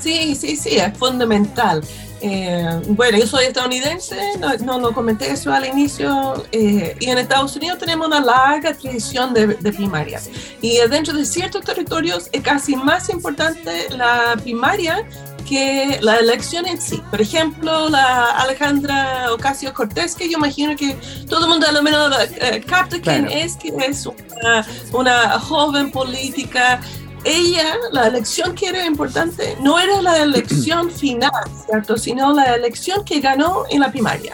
Sí, 0.02 0.36
sí, 0.36 0.56
sí, 0.56 0.78
es 0.78 0.98
fundamental. 0.98 1.84
Eh, 2.22 2.82
bueno, 2.88 3.18
yo 3.18 3.28
soy 3.28 3.46
estadounidense, 3.46 4.18
no, 4.64 4.80
lo 4.80 4.92
comenté 4.92 5.32
eso 5.32 5.54
al 5.54 5.66
inicio, 5.66 6.46
eh, 6.52 6.96
y 7.00 7.10
en 7.10 7.18
Estados 7.20 7.56
Unidos 7.56 7.78
tenemos 7.78 8.08
una 8.08 8.20
larga 8.20 8.74
tradición 8.74 9.34
de, 9.34 9.48
primarias. 9.72 10.30
Y 10.62 10.80
dentro 10.90 11.16
de 11.16 11.26
ciertos 11.26 11.64
territorios 11.64 12.30
es 12.32 12.42
casi 12.42 12.76
más 12.76 13.10
importante 13.10 13.88
la 13.92 14.36
primaria 14.42 15.08
que 15.48 16.00
la 16.02 16.18
elección 16.18 16.66
en 16.66 16.82
sí. 16.82 17.02
Por 17.10 17.22
ejemplo, 17.22 17.88
la 17.90 18.32
Alejandra 18.32 19.32
Ocasio 19.32 19.74
Cortés, 19.74 20.16
que 20.16 20.30
yo 20.30 20.38
imagino 20.38 20.76
que 20.76 20.98
todo 21.30 21.46
el 21.46 21.52
mundo 21.52 21.68
a 21.68 21.72
lo 21.72 21.84
menos 21.84 22.12
eh, 22.42 22.62
capta 22.66 23.00
quién 23.00 23.30
es, 23.30 23.56
que 23.56 23.70
es 23.78 24.06
una, 24.06 24.66
una 24.92 25.40
joven 25.40 25.92
política 25.92 26.82
ella, 27.28 27.76
la 27.92 28.08
elección 28.08 28.56
que 28.56 28.68
era 28.68 28.86
importante, 28.86 29.58
no 29.62 29.78
era 29.78 30.02
la 30.02 30.22
elección 30.22 30.90
final, 31.04 31.32
¿cierto? 31.66 31.98
Sino 31.98 32.34
la 32.34 32.56
elección 32.56 33.04
que 33.04 33.20
ganó 33.20 33.64
en 33.70 33.82
la 33.82 33.92
primaria. 33.92 34.34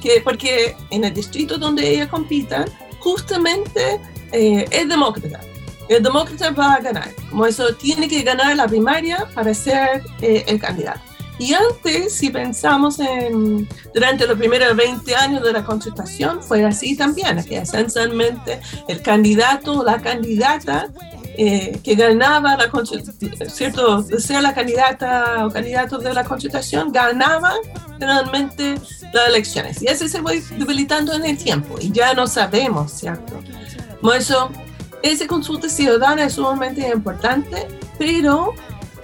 Que, 0.00 0.20
porque 0.22 0.76
en 0.90 1.04
el 1.04 1.14
distrito 1.14 1.56
donde 1.56 1.88
ella 1.88 2.08
compita, 2.08 2.66
justamente 3.00 4.00
eh, 4.32 4.66
es 4.70 4.88
demócrata. 4.88 5.40
El 5.88 6.02
demócrata 6.02 6.50
va 6.50 6.74
a 6.74 6.80
ganar. 6.80 7.10
Como 7.30 7.46
eso, 7.46 7.74
tiene 7.74 8.08
que 8.08 8.22
ganar 8.22 8.56
la 8.56 8.66
primaria 8.66 9.26
para 9.34 9.54
ser 9.54 10.02
eh, 10.20 10.44
el 10.46 10.60
candidato. 10.60 11.00
Y 11.38 11.52
antes, 11.52 12.14
si 12.14 12.30
pensamos 12.30 13.00
en 13.00 13.68
durante 13.92 14.26
los 14.26 14.38
primeros 14.38 14.76
20 14.76 15.16
años 15.16 15.42
de 15.42 15.52
la 15.52 15.64
constitución, 15.64 16.40
fue 16.42 16.64
así 16.64 16.96
también, 16.96 17.42
que 17.44 17.58
esencialmente 17.58 18.60
el 18.86 19.02
candidato 19.02 19.80
o 19.80 19.84
la 19.84 20.00
candidata 20.00 20.88
eh, 21.36 21.80
que 21.82 21.94
ganaba 21.94 22.56
la 22.56 22.70
cierto 23.48 24.02
de 24.02 24.20
ser 24.20 24.42
la 24.42 24.54
candidata 24.54 25.46
o 25.46 25.50
candidato 25.50 25.98
de 25.98 26.14
la 26.14 26.24
constitución 26.24 26.92
ganaba 26.92 27.54
realmente 27.98 28.76
las 29.12 29.28
elecciones. 29.28 29.82
Y 29.82 29.86
ese 29.86 30.08
se 30.08 30.20
va 30.20 30.30
debilitando 30.30 31.12
en 31.12 31.24
el 31.24 31.36
tiempo 31.36 31.76
y 31.80 31.90
ya 31.90 32.14
no 32.14 32.26
sabemos 32.26 32.92
cierto 32.92 33.40
por 34.00 34.16
eso 34.16 34.50
esa 35.02 35.26
consulta 35.26 35.68
ciudadana 35.68 36.24
es 36.24 36.34
sumamente 36.34 36.88
importante 36.88 37.66
pero 37.98 38.54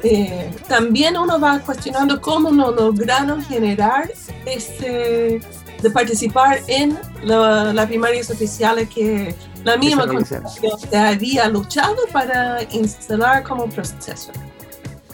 eh, 0.03 0.51
también 0.69 1.17
uno 1.17 1.39
va 1.39 1.59
cuestionando 1.59 2.21
cómo 2.21 2.51
no 2.51 2.71
lograron 2.71 3.43
generar 3.45 4.11
ese 4.47 5.41
de 5.83 5.91
participar 5.91 6.61
en 6.67 6.99
las 7.25 7.87
primarias 7.87 8.31
oficiales 8.31 8.89
que 8.89 9.35
la 9.65 9.77
misma 9.77 10.07
constitución 10.07 10.73
había 10.95 11.49
luchado 11.49 11.97
para 12.13 12.63
instalar 12.73 13.43
como 13.43 13.69
proceso. 13.69 14.33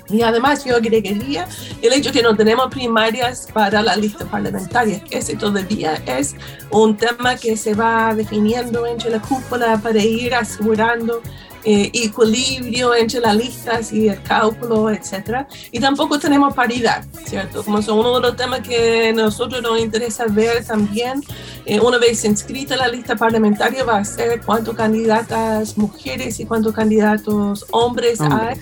Y 0.08 0.22
además 0.22 0.64
yo 0.64 0.76
agregaría 0.76 1.48
el 1.82 1.92
hecho 1.92 2.12
que 2.12 2.22
no 2.22 2.36
tenemos 2.36 2.68
primarias 2.68 3.48
para 3.52 3.82
la 3.82 3.96
lista 3.96 4.24
parlamentaria, 4.24 5.00
que 5.00 5.18
ese 5.18 5.36
todavía 5.36 5.94
es 6.06 6.36
un 6.70 6.96
tema 6.96 7.34
que 7.34 7.56
se 7.56 7.74
va 7.74 8.14
definiendo 8.14 8.86
entre 8.86 9.10
la 9.10 9.20
cúpula 9.20 9.78
para 9.78 9.98
ir 9.98 10.34
asegurando 10.34 11.22
eh, 11.68 11.90
equilibrio 11.92 12.94
entre 12.94 13.18
las 13.18 13.34
listas 13.34 13.92
y 13.92 14.08
el 14.08 14.22
cálculo, 14.22 14.88
etcétera. 14.88 15.48
Y 15.72 15.80
tampoco 15.80 16.16
tenemos 16.16 16.54
paridad, 16.54 17.04
¿cierto? 17.24 17.64
Como 17.64 17.82
son 17.82 17.98
uno 17.98 18.14
de 18.14 18.20
los 18.20 18.36
temas 18.36 18.60
que 18.60 19.12
nosotros 19.12 19.60
nos 19.62 19.80
interesa 19.80 20.26
ver 20.28 20.64
también, 20.64 21.24
eh, 21.64 21.80
una 21.80 21.98
vez 21.98 22.24
inscrita 22.24 22.76
la 22.76 22.86
lista 22.86 23.16
parlamentaria, 23.16 23.82
va 23.82 23.98
a 23.98 24.04
ser 24.04 24.42
cuántos 24.42 24.76
candidatas 24.76 25.76
mujeres 25.76 26.38
y 26.38 26.46
cuántos 26.46 26.72
candidatos 26.72 27.66
hombres 27.72 28.20
hay 28.20 28.60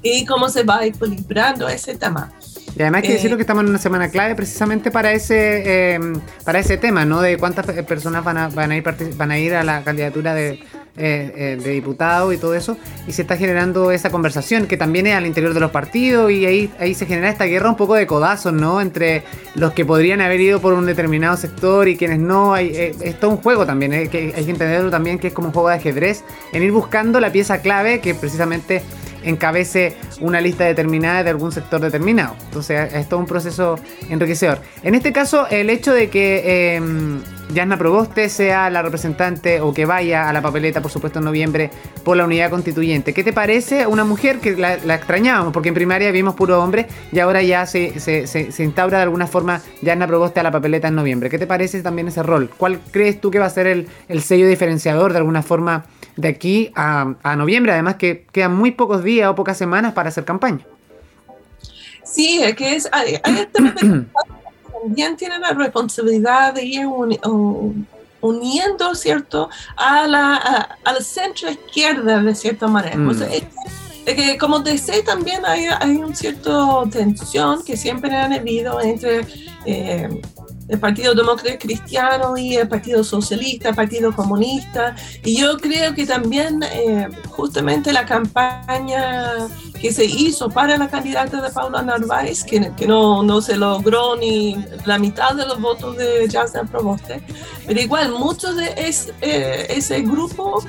y 0.00 0.24
cómo 0.24 0.48
se 0.48 0.62
va 0.62 0.84
equilibrando 0.84 1.66
ese 1.66 1.96
tema. 1.96 2.32
Y 2.76 2.82
además 2.82 3.02
hay 3.02 3.08
que 3.08 3.14
decirlo 3.14 3.34
eh, 3.34 3.38
que 3.38 3.42
estamos 3.42 3.64
en 3.64 3.70
una 3.70 3.78
semana 3.78 4.08
clave 4.08 4.34
precisamente 4.34 4.90
para 4.90 5.12
ese 5.12 6.00
para 6.44 6.58
ese 6.58 6.76
tema, 6.76 7.04
¿no? 7.04 7.20
De 7.20 7.38
cuántas 7.38 7.66
personas 7.84 8.24
van 8.24 8.36
a, 8.36 8.48
van 8.48 8.70
a 8.70 8.76
ir 8.76 8.84
van 9.16 9.30
a 9.30 9.38
ir 9.38 9.54
a 9.54 9.62
la 9.62 9.82
candidatura 9.82 10.34
de 10.34 10.60
eh, 10.96 11.32
eh, 11.36 11.58
de 11.60 11.72
diputados 11.72 12.32
y 12.32 12.38
todo 12.38 12.54
eso, 12.54 12.76
y 13.08 13.10
se 13.10 13.22
está 13.22 13.36
generando 13.36 13.90
esa 13.90 14.10
conversación 14.10 14.68
que 14.68 14.76
también 14.76 15.08
es 15.08 15.16
al 15.16 15.26
interior 15.26 15.52
de 15.52 15.58
los 15.58 15.72
partidos 15.72 16.30
y 16.30 16.46
ahí, 16.46 16.72
ahí 16.78 16.94
se 16.94 17.04
genera 17.04 17.30
esta 17.30 17.46
guerra 17.46 17.68
un 17.68 17.76
poco 17.76 17.96
de 17.96 18.06
codazos, 18.06 18.52
¿no? 18.52 18.80
Entre 18.80 19.24
los 19.56 19.72
que 19.72 19.84
podrían 19.84 20.20
haber 20.20 20.40
ido 20.40 20.60
por 20.60 20.72
un 20.72 20.86
determinado 20.86 21.36
sector 21.36 21.88
y 21.88 21.96
quienes 21.96 22.20
no. 22.20 22.54
Hay, 22.54 22.68
eh, 22.68 22.94
es 23.00 23.18
todo 23.18 23.32
un 23.32 23.38
juego 23.38 23.66
también, 23.66 24.08
que 24.08 24.32
hay 24.36 24.44
que 24.44 24.50
entenderlo 24.52 24.88
también 24.88 25.18
que 25.18 25.26
es 25.26 25.34
como 25.34 25.48
un 25.48 25.52
juego 25.52 25.68
de 25.68 25.74
ajedrez, 25.74 26.22
en 26.52 26.62
ir 26.62 26.70
buscando 26.70 27.18
la 27.18 27.32
pieza 27.32 27.58
clave 27.58 27.98
que 27.98 28.14
precisamente 28.14 28.80
encabece 29.24 29.96
una 30.20 30.40
lista 30.40 30.64
determinada 30.64 31.22
de 31.22 31.30
algún 31.30 31.52
sector 31.52 31.80
determinado. 31.80 32.36
Entonces 32.44 32.92
es 32.92 33.08
todo 33.08 33.20
un 33.20 33.26
proceso 33.26 33.78
enriquecedor. 34.08 34.60
En 34.82 34.94
este 34.94 35.12
caso, 35.12 35.46
el 35.48 35.70
hecho 35.70 35.92
de 35.92 36.10
que 36.10 36.42
eh, 36.44 36.80
Yasna 37.52 37.76
Proboste 37.76 38.28
sea 38.28 38.70
la 38.70 38.82
representante 38.82 39.60
o 39.60 39.74
que 39.74 39.84
vaya 39.84 40.28
a 40.28 40.32
la 40.32 40.40
papeleta, 40.40 40.80
por 40.80 40.90
supuesto, 40.90 41.18
en 41.18 41.26
noviembre 41.26 41.70
por 42.02 42.16
la 42.16 42.24
unidad 42.24 42.50
constituyente. 42.50 43.12
¿Qué 43.12 43.22
te 43.22 43.32
parece 43.32 43.86
una 43.86 44.04
mujer 44.04 44.38
que 44.38 44.56
la, 44.56 44.74
extrañábamos? 44.94 45.52
Porque 45.52 45.68
en 45.68 45.74
primaria 45.74 46.10
vimos 46.10 46.34
puro 46.34 46.62
hombre 46.62 46.86
y 47.12 47.18
ahora 47.18 47.42
ya 47.42 47.66
se, 47.66 48.00
se, 48.00 48.64
instaura 48.64 48.98
de 48.98 49.04
alguna 49.04 49.26
forma 49.26 49.60
Yasna 49.82 50.06
Proboste 50.06 50.40
a 50.40 50.42
la 50.42 50.50
papeleta 50.50 50.88
en 50.88 50.94
noviembre. 50.94 51.28
¿Qué 51.30 51.38
te 51.38 51.46
parece 51.46 51.82
también 51.82 52.08
ese 52.08 52.22
rol? 52.22 52.50
¿Cuál 52.56 52.80
crees 52.90 53.20
tú 53.20 53.30
que 53.30 53.38
va 53.38 53.46
a 53.46 53.50
ser 53.50 53.66
el, 53.66 53.88
el 54.08 54.22
sello 54.22 54.48
diferenciador 54.48 55.12
de 55.12 55.18
alguna 55.18 55.42
forma 55.42 55.84
de 56.16 56.28
aquí 56.28 56.72
a, 56.74 57.14
a 57.22 57.36
noviembre? 57.36 57.72
Además 57.72 57.96
que 57.96 58.24
quedan 58.32 58.56
muy 58.56 58.70
pocos 58.70 59.04
días 59.04 59.13
o 59.22 59.34
pocas 59.34 59.56
semanas 59.56 59.92
para 59.92 60.08
hacer 60.08 60.24
campaña. 60.24 60.64
Sí, 62.04 62.40
es 62.42 62.54
que 62.54 62.76
es, 62.76 62.88
hay, 62.92 63.18
hay 63.22 63.48
también 64.84 65.16
tiene 65.16 65.38
la 65.38 65.50
responsabilidad 65.50 66.54
de 66.54 66.64
ir 66.64 66.86
un, 66.86 67.86
uniendo, 68.20 68.94
¿cierto?, 68.94 69.50
a 69.76 70.06
la, 70.06 70.36
a, 70.84 70.94
centro 71.00 71.50
izquierda 71.50 72.22
de 72.22 72.34
cierta 72.34 72.66
manera. 72.66 72.96
Mm. 72.96 73.12
que, 74.04 74.38
como 74.38 74.60
decía, 74.60 75.02
también 75.04 75.44
hay, 75.44 75.66
hay 75.80 75.96
una 75.96 76.14
cierta 76.14 76.84
tensión 76.90 77.62
que 77.64 77.76
siempre 77.76 78.14
han 78.14 78.32
habido 78.32 78.80
entre 78.80 79.26
eh, 79.66 80.08
el 80.68 80.78
Partido 80.78 81.14
Demócrata 81.14 81.58
Cristiano 81.58 82.36
y 82.36 82.56
el 82.56 82.68
Partido 82.68 83.04
Socialista, 83.04 83.70
el 83.70 83.74
Partido 83.74 84.14
Comunista. 84.14 84.94
Y 85.24 85.36
yo 85.36 85.58
creo 85.58 85.94
que 85.94 86.06
también 86.06 86.62
eh, 86.62 87.08
justamente 87.28 87.92
la 87.92 88.06
campaña 88.06 89.48
que 89.84 89.92
se 89.92 90.06
hizo 90.06 90.48
para 90.48 90.78
la 90.78 90.88
candidata 90.88 91.42
de 91.42 91.50
Paula 91.50 91.82
Narváez, 91.82 92.42
que, 92.42 92.72
que 92.74 92.86
no, 92.86 93.22
no, 93.22 93.42
se 93.42 93.54
logró 93.54 94.16
ni 94.16 94.56
la 94.86 94.98
mitad 94.98 95.34
de 95.34 95.44
los 95.44 95.60
votos 95.60 95.98
de 95.98 96.26
Jasna 96.26 96.64
Proboste, 96.64 97.22
pero 97.66 97.78
igual 97.78 98.12
muchos 98.12 98.56
de 98.56 98.72
eh, 98.78 99.66
ese 99.68 100.00
grupo, 100.00 100.64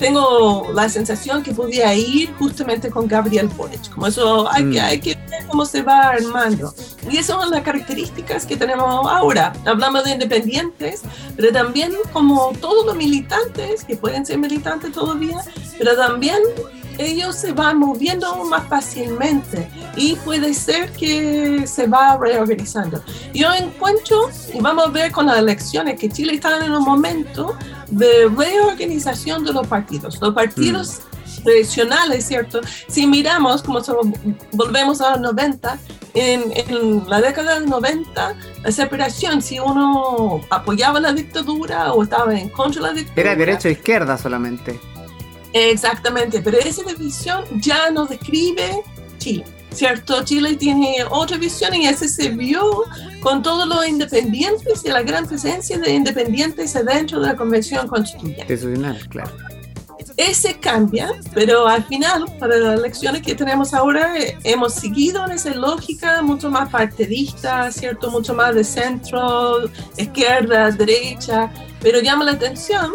tengo 0.00 0.72
la 0.74 0.88
sensación 0.88 1.44
que 1.44 1.52
podía 1.52 1.94
ir 1.94 2.34
justamente 2.40 2.90
con 2.90 3.06
Gabriel 3.06 3.46
Boric. 3.46 3.88
Como 3.94 4.08
eso 4.08 4.50
hay, 4.50 4.68
que, 4.68 4.80
mm. 4.80 4.84
hay 4.84 5.00
que 5.00 5.14
ver 5.30 5.46
cómo 5.46 5.64
se 5.64 5.82
va 5.82 6.08
armando. 6.08 6.74
Y 7.08 7.18
esas 7.18 7.40
son 7.40 7.52
las 7.52 7.62
características 7.62 8.46
que 8.46 8.56
tenemos 8.56 9.06
ahora. 9.08 9.52
Hablamos 9.64 10.02
de 10.02 10.10
independientes, 10.10 11.02
pero 11.36 11.52
también 11.52 11.92
como 12.12 12.52
todos 12.60 12.84
los 12.84 12.96
militantes, 12.96 13.84
que 13.84 13.94
pueden 13.94 14.26
ser 14.26 14.38
militantes 14.38 14.90
todavía, 14.90 15.38
pero 15.78 15.94
también 15.94 16.38
ellos 16.98 17.36
se 17.36 17.52
van 17.52 17.78
moviendo 17.78 18.44
más 18.44 18.68
fácilmente 18.68 19.68
y 19.96 20.16
puede 20.16 20.54
ser 20.54 20.90
que 20.92 21.66
se 21.66 21.86
va 21.86 22.16
reorganizando. 22.16 23.02
Yo 23.34 23.52
encuentro, 23.52 24.30
y 24.52 24.60
vamos 24.60 24.86
a 24.86 24.90
ver 24.90 25.12
con 25.12 25.26
las 25.26 25.38
elecciones, 25.38 25.98
que 25.98 26.08
Chile 26.08 26.34
está 26.34 26.64
en 26.64 26.72
un 26.72 26.84
momento 26.84 27.56
de 27.88 28.28
reorganización 28.28 29.44
de 29.44 29.52
los 29.52 29.66
partidos. 29.66 30.20
Los 30.20 30.34
partidos 30.34 31.00
mm. 31.00 31.42
tradicionales, 31.44 32.26
¿cierto? 32.26 32.60
Si 32.88 33.06
miramos, 33.06 33.62
como 33.62 33.80
volvemos 34.52 35.00
a 35.00 35.12
los 35.12 35.20
90, 35.20 35.78
en, 36.14 37.04
la 37.08 37.20
década 37.20 37.58
del 37.58 37.68
90, 37.68 38.34
la 38.62 38.72
separación, 38.72 39.42
si 39.42 39.58
uno 39.58 40.40
apoyaba 40.50 41.00
la 41.00 41.12
dictadura 41.12 41.92
o 41.92 42.02
estaba 42.02 42.34
en 42.38 42.48
contra 42.48 42.82
de 42.82 42.88
la 42.88 42.94
dictadura. 42.94 43.22
Era 43.22 43.36
derecho 43.36 43.68
e 43.68 43.72
izquierda 43.72 44.18
solamente. 44.18 44.91
Exactamente, 45.52 46.40
pero 46.40 46.58
esa 46.58 46.82
división 46.82 47.44
ya 47.60 47.90
no 47.90 48.06
describe 48.06 48.82
Chile. 49.18 49.44
¿Cierto? 49.70 50.22
Chile 50.22 50.56
tiene 50.56 50.96
otra 51.10 51.38
visión 51.38 51.74
y 51.74 51.86
ese 51.86 52.06
se 52.06 52.28
vio 52.28 52.84
con 53.20 53.42
todos 53.42 53.66
los 53.66 53.88
independientes 53.88 54.84
y 54.84 54.90
la 54.90 55.02
gran 55.02 55.26
presencia 55.26 55.78
de 55.78 55.94
independientes 55.94 56.74
dentro 56.84 57.20
de 57.20 57.28
la 57.28 57.36
Convención 57.36 57.88
Constitucional. 57.88 58.98
claro 59.08 59.32
ese 60.16 60.58
cambia, 60.58 61.10
pero 61.34 61.66
al 61.66 61.84
final, 61.84 62.24
para 62.38 62.56
las 62.56 62.78
elecciones 62.78 63.22
que 63.22 63.34
tenemos 63.34 63.72
ahora, 63.74 64.14
hemos 64.44 64.74
seguido 64.74 65.24
en 65.24 65.32
esa 65.32 65.54
lógica 65.54 66.22
mucho 66.22 66.50
más 66.50 66.68
partidista, 66.70 67.70
¿cierto? 67.70 68.10
Mucho 68.10 68.34
más 68.34 68.54
de 68.54 68.64
centro, 68.64 69.70
izquierda, 69.96 70.70
derecha, 70.70 71.50
pero 71.80 72.00
llama 72.00 72.24
la 72.24 72.32
atención, 72.32 72.92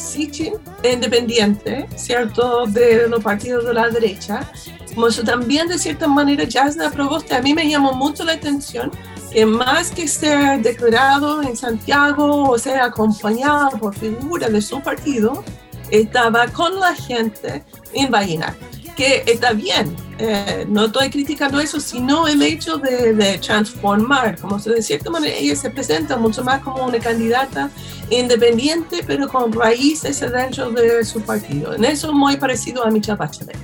Sitchin, 0.00 0.54
independiente, 0.82 1.86
¿cierto? 1.96 2.66
De 2.66 3.08
los 3.08 3.22
partidos 3.22 3.64
de 3.66 3.74
la 3.74 3.88
derecha, 3.88 4.50
como 4.94 5.08
eso 5.08 5.22
también 5.22 5.68
de 5.68 5.78
cierta 5.78 6.08
manera 6.08 6.44
Jasna 6.50 6.90
Proboste, 6.90 7.34
a 7.34 7.42
mí 7.42 7.54
me 7.54 7.68
llamó 7.68 7.92
mucho 7.92 8.24
la 8.24 8.32
atención 8.32 8.90
que 9.30 9.46
más 9.46 9.92
que 9.92 10.08
ser 10.08 10.60
declarado 10.60 11.42
en 11.42 11.56
Santiago 11.56 12.50
o 12.50 12.58
ser 12.58 12.80
acompañado 12.80 13.70
por 13.78 13.94
figuras 13.94 14.52
de 14.52 14.60
su 14.60 14.80
partido, 14.80 15.44
estaba 15.90 16.48
con 16.48 16.78
la 16.80 16.94
gente 16.94 17.64
en 17.92 18.10
Vallenar, 18.10 18.54
que 18.96 19.22
está 19.26 19.52
bien, 19.52 19.94
eh, 20.22 20.66
no 20.68 20.84
estoy 20.84 21.08
criticando 21.08 21.58
eso, 21.60 21.80
sino 21.80 22.28
el 22.28 22.42
hecho 22.42 22.76
de, 22.76 23.38
transformar, 23.38 24.38
como 24.38 24.58
se 24.58 24.68
de 24.68 24.82
cierta 24.82 25.08
manera 25.08 25.34
ella 25.34 25.56
se 25.56 25.70
presenta 25.70 26.18
mucho 26.18 26.44
más 26.44 26.60
como 26.62 26.84
una 26.84 26.98
candidata 26.98 27.70
independiente, 28.10 29.02
pero 29.06 29.28
con 29.30 29.50
raíces 29.50 30.20
dentro 30.20 30.70
de 30.72 31.02
su 31.06 31.22
partido. 31.22 31.74
En 31.74 31.86
eso 31.86 32.12
muy 32.12 32.36
parecido 32.36 32.84
a 32.84 32.90
Michelle 32.90 33.16
Bachelet. 33.16 33.56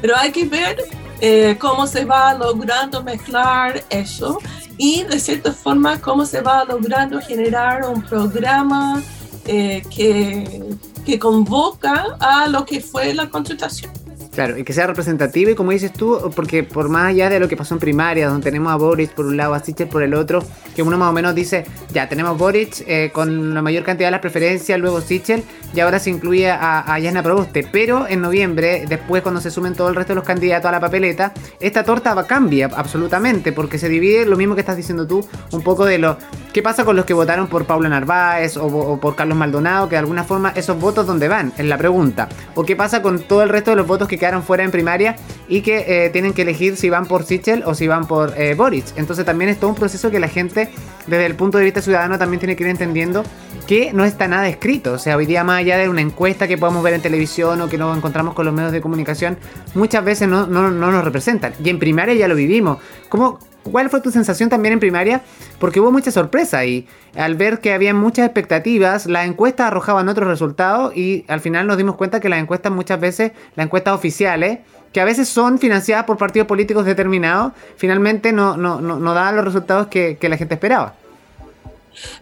Pero 0.00 0.16
hay 0.16 0.32
que 0.32 0.46
ver 0.46 0.78
eh, 1.20 1.56
cómo 1.60 1.86
se 1.86 2.06
va 2.06 2.32
logrando 2.32 3.02
mezclar 3.02 3.84
eso 3.90 4.38
y 4.78 5.02
de 5.02 5.20
cierta 5.20 5.52
forma 5.52 6.00
cómo 6.00 6.24
se 6.24 6.40
va 6.40 6.64
logrando 6.64 7.20
generar 7.20 7.84
un 7.84 8.00
programa 8.00 9.02
eh, 9.44 9.82
que, 9.94 10.64
que 11.04 11.18
convoca 11.18 12.16
a 12.18 12.48
lo 12.48 12.64
que 12.64 12.80
fue 12.80 13.12
la 13.12 13.28
consultación. 13.28 14.07
Claro, 14.38 14.56
y 14.56 14.62
que 14.62 14.72
sea 14.72 14.86
representativo 14.86 15.50
y 15.50 15.56
como 15.56 15.72
dices 15.72 15.92
tú, 15.92 16.30
porque 16.36 16.62
por 16.62 16.88
más 16.88 17.06
allá 17.08 17.28
de 17.28 17.40
lo 17.40 17.48
que 17.48 17.56
pasó 17.56 17.74
en 17.74 17.80
primaria, 17.80 18.28
donde 18.28 18.44
tenemos 18.44 18.72
a 18.72 18.76
Boris 18.76 19.08
por 19.08 19.26
un 19.26 19.36
lado, 19.36 19.52
a 19.52 19.58
Sichel 19.58 19.88
por 19.88 20.00
el 20.00 20.14
otro, 20.14 20.44
que 20.76 20.82
uno 20.82 20.96
más 20.96 21.10
o 21.10 21.12
menos 21.12 21.34
dice, 21.34 21.64
ya 21.92 22.08
tenemos 22.08 22.38
Boris 22.38 22.84
eh, 22.86 23.10
con 23.12 23.52
la 23.52 23.62
mayor 23.62 23.82
cantidad 23.82 24.06
de 24.06 24.12
las 24.12 24.20
preferencias, 24.20 24.78
luego 24.78 25.00
Sichel, 25.00 25.42
y 25.74 25.80
ahora 25.80 25.98
se 25.98 26.10
incluye 26.10 26.48
a, 26.48 26.84
a 26.86 26.98
Yana 27.00 27.20
Proboste. 27.20 27.66
Pero 27.72 28.06
en 28.06 28.20
noviembre, 28.20 28.84
después 28.88 29.24
cuando 29.24 29.40
se 29.40 29.50
sumen 29.50 29.74
todo 29.74 29.88
el 29.88 29.96
resto 29.96 30.12
de 30.12 30.14
los 30.14 30.24
candidatos 30.24 30.68
a 30.68 30.70
la 30.70 30.78
papeleta, 30.78 31.32
esta 31.58 31.82
torta 31.82 32.14
va, 32.14 32.24
cambia 32.24 32.70
absolutamente, 32.76 33.50
porque 33.50 33.76
se 33.76 33.88
divide 33.88 34.24
lo 34.24 34.36
mismo 34.36 34.54
que 34.54 34.60
estás 34.60 34.76
diciendo 34.76 35.04
tú, 35.04 35.26
un 35.50 35.62
poco 35.62 35.84
de 35.84 35.98
lo... 35.98 36.16
¿Qué 36.52 36.62
pasa 36.62 36.84
con 36.84 36.94
los 36.94 37.04
que 37.04 37.12
votaron 37.12 37.48
por 37.48 37.64
Paula 37.64 37.88
Narváez 37.88 38.56
o, 38.56 38.66
o 38.66 39.00
por 39.00 39.16
Carlos 39.16 39.36
Maldonado? 39.36 39.88
Que 39.88 39.96
de 39.96 40.00
alguna 40.00 40.22
forma 40.22 40.52
esos 40.54 40.78
votos 40.80 41.08
dónde 41.08 41.26
van, 41.26 41.52
es 41.58 41.66
la 41.66 41.76
pregunta. 41.76 42.28
¿O 42.54 42.64
qué 42.64 42.76
pasa 42.76 43.02
con 43.02 43.18
todo 43.18 43.42
el 43.42 43.48
resto 43.48 43.72
de 43.72 43.76
los 43.76 43.86
votos 43.86 44.06
que 44.06 44.16
quedan 44.16 44.27
fuera 44.42 44.64
en 44.64 44.70
primaria 44.70 45.16
y 45.48 45.62
que 45.62 46.06
eh, 46.06 46.10
tienen 46.10 46.32
que 46.32 46.42
elegir 46.42 46.76
si 46.76 46.90
van 46.90 47.06
por 47.06 47.24
Sichel 47.24 47.62
o 47.64 47.74
si 47.74 47.86
van 47.86 48.06
por 48.06 48.34
eh, 48.36 48.54
Boric. 48.54 48.84
Entonces 48.96 49.24
también 49.24 49.50
es 49.50 49.58
todo 49.58 49.70
un 49.70 49.76
proceso 49.76 50.10
que 50.10 50.20
la 50.20 50.28
gente, 50.28 50.70
desde 51.06 51.26
el 51.26 51.34
punto 51.34 51.58
de 51.58 51.64
vista 51.64 51.80
ciudadano, 51.80 52.18
también 52.18 52.40
tiene 52.40 52.56
que 52.56 52.64
ir 52.64 52.70
entendiendo 52.70 53.24
que 53.66 53.92
no 53.92 54.04
está 54.04 54.28
nada 54.28 54.48
escrito. 54.48 54.92
O 54.92 54.98
sea, 54.98 55.16
hoy 55.16 55.26
día 55.26 55.44
más 55.44 55.60
allá 55.60 55.78
de 55.78 55.88
una 55.88 56.00
encuesta 56.00 56.48
que 56.48 56.58
podemos 56.58 56.82
ver 56.82 56.94
en 56.94 57.02
televisión 57.02 57.60
o 57.60 57.68
que 57.68 57.78
nos 57.78 57.96
encontramos 57.96 58.34
con 58.34 58.46
los 58.46 58.54
medios 58.54 58.72
de 58.72 58.80
comunicación, 58.80 59.38
muchas 59.74 60.04
veces 60.04 60.28
no, 60.28 60.46
no, 60.46 60.70
no 60.70 60.90
nos 60.90 61.04
representan. 61.04 61.52
Y 61.62 61.68
en 61.68 61.78
primaria 61.78 62.14
ya 62.14 62.28
lo 62.28 62.34
vivimos. 62.34 62.78
¿Cómo, 63.08 63.38
¿Cuál 63.62 63.90
fue 63.90 64.00
tu 64.00 64.10
sensación 64.10 64.48
también 64.48 64.74
en 64.74 64.80
primaria? 64.80 65.22
Porque 65.58 65.80
hubo 65.80 65.90
mucha 65.90 66.10
sorpresa 66.10 66.64
y 66.64 66.86
al 67.16 67.34
ver 67.34 67.60
que 67.60 67.72
había 67.72 67.92
muchas 67.92 68.24
expectativas, 68.26 69.06
las 69.06 69.26
encuestas 69.26 69.66
arrojaban 69.66 70.08
otros 70.08 70.28
resultados 70.28 70.96
y 70.96 71.24
al 71.28 71.40
final 71.40 71.66
nos 71.66 71.76
dimos 71.76 71.96
cuenta 71.96 72.20
que 72.20 72.28
las 72.28 72.40
encuestas 72.40 72.72
muchas 72.72 73.00
veces, 73.00 73.32
las 73.56 73.66
encuestas 73.66 73.94
oficiales, 73.94 74.60
que 74.92 75.00
a 75.00 75.04
veces 75.04 75.28
son 75.28 75.58
financiadas 75.58 76.04
por 76.04 76.16
partidos 76.16 76.48
políticos 76.48 76.86
determinados, 76.86 77.52
finalmente 77.76 78.32
no, 78.32 78.56
no, 78.56 78.80
no, 78.80 79.14
daban 79.14 79.36
los 79.36 79.44
resultados 79.44 79.88
que, 79.88 80.16
la 80.22 80.36
gente 80.36 80.54
esperaba. 80.54 80.94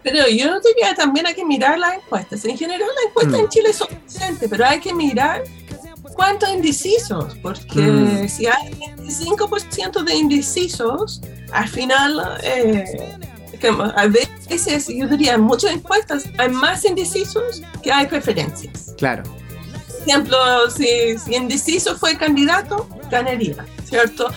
Pero 0.02 0.26
yo 0.28 0.58
diría 0.60 0.94
también 0.96 1.26
hay 1.26 1.34
que 1.34 1.44
mirar 1.44 1.78
las 1.78 1.96
encuestas. 1.96 2.44
En 2.44 2.56
general 2.56 2.88
las 2.88 3.06
encuestas 3.08 3.38
mm. 3.38 3.44
en 3.44 3.48
Chile 3.50 3.72
son 3.72 3.88
decentes, 4.04 4.48
pero 4.48 4.64
hay 4.64 4.80
que 4.80 4.94
mirar 4.94 5.42
cuántos 6.16 6.48
indecisos, 6.50 7.36
porque 7.42 7.80
mm. 7.80 8.28
si 8.28 8.46
hay 8.46 8.70
25% 8.98 10.02
de 10.02 10.14
indecisos, 10.14 11.20
al 11.52 11.68
final, 11.68 12.38
eh, 12.42 12.84
a 13.94 14.06
veces, 14.06 14.88
yo 14.88 15.06
diría, 15.06 15.34
en 15.34 15.42
muchas 15.42 15.72
encuestas 15.72 16.24
hay 16.38 16.48
más 16.48 16.84
indecisos 16.84 17.62
que 17.82 17.92
hay 17.92 18.06
preferencias. 18.06 18.94
Claro. 18.96 19.22
Por 19.22 20.08
ejemplo, 20.08 20.36
si, 20.70 21.18
si 21.18 21.34
indeciso 21.34 21.96
fue 21.96 22.16
candidato, 22.16 22.88
ganaría. 23.10 23.64
¿cierto? 23.88 24.30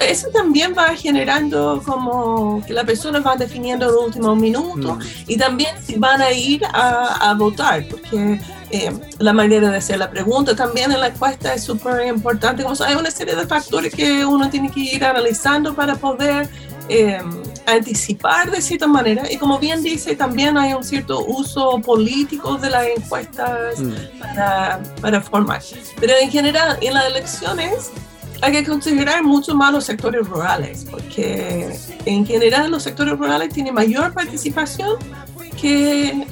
eso, 0.00 0.28
también 0.28 0.74
va 0.76 0.94
generando 0.94 1.82
como 1.84 2.64
que 2.64 2.72
las 2.72 2.84
personas 2.84 3.22
van 3.22 3.38
definiendo 3.38 3.88
el 3.88 3.94
último 3.96 4.36
minuto 4.36 4.94
mm. 4.94 5.00
y 5.26 5.36
también 5.36 5.74
si 5.84 5.96
van 5.96 6.22
a 6.22 6.30
ir 6.30 6.64
a, 6.72 7.30
a 7.30 7.34
votar, 7.34 7.86
porque 7.88 8.40
eh, 8.74 8.92
la 9.18 9.32
manera 9.32 9.70
de 9.70 9.76
hacer 9.76 9.98
la 9.98 10.10
pregunta 10.10 10.56
también 10.56 10.90
en 10.90 10.98
la 10.98 11.06
encuesta 11.06 11.54
es 11.54 11.62
súper 11.62 12.06
importante. 12.08 12.64
Como 12.64 12.74
hay 12.84 12.96
una 12.96 13.10
serie 13.10 13.36
de 13.36 13.46
factores 13.46 13.94
que 13.94 14.26
uno 14.26 14.50
tiene 14.50 14.68
que 14.68 14.80
ir 14.80 15.04
analizando 15.04 15.74
para 15.74 15.94
poder 15.94 16.48
eh, 16.88 17.20
anticipar 17.66 18.50
de 18.50 18.60
cierta 18.60 18.88
manera. 18.88 19.30
Y 19.30 19.36
como 19.36 19.60
bien 19.60 19.82
dice, 19.82 20.16
también 20.16 20.58
hay 20.58 20.72
un 20.74 20.82
cierto 20.82 21.24
uso 21.24 21.80
político 21.80 22.56
de 22.56 22.70
las 22.70 22.86
encuestas 22.96 23.78
mm. 23.78 24.18
para, 24.18 24.82
para 25.00 25.20
formar. 25.20 25.62
Pero 26.00 26.14
en 26.20 26.30
general, 26.30 26.76
en 26.80 26.94
las 26.94 27.06
elecciones 27.06 27.92
hay 28.42 28.52
que 28.52 28.64
considerar 28.64 29.22
mucho 29.22 29.54
más 29.54 29.72
los 29.72 29.84
sectores 29.84 30.26
rurales, 30.26 30.84
porque 30.90 31.78
en 32.04 32.26
general 32.26 32.72
los 32.72 32.82
sectores 32.82 33.16
rurales 33.16 33.52
tienen 33.54 33.72
mayor 33.72 34.12
participación 34.12 34.98
que 35.60 36.26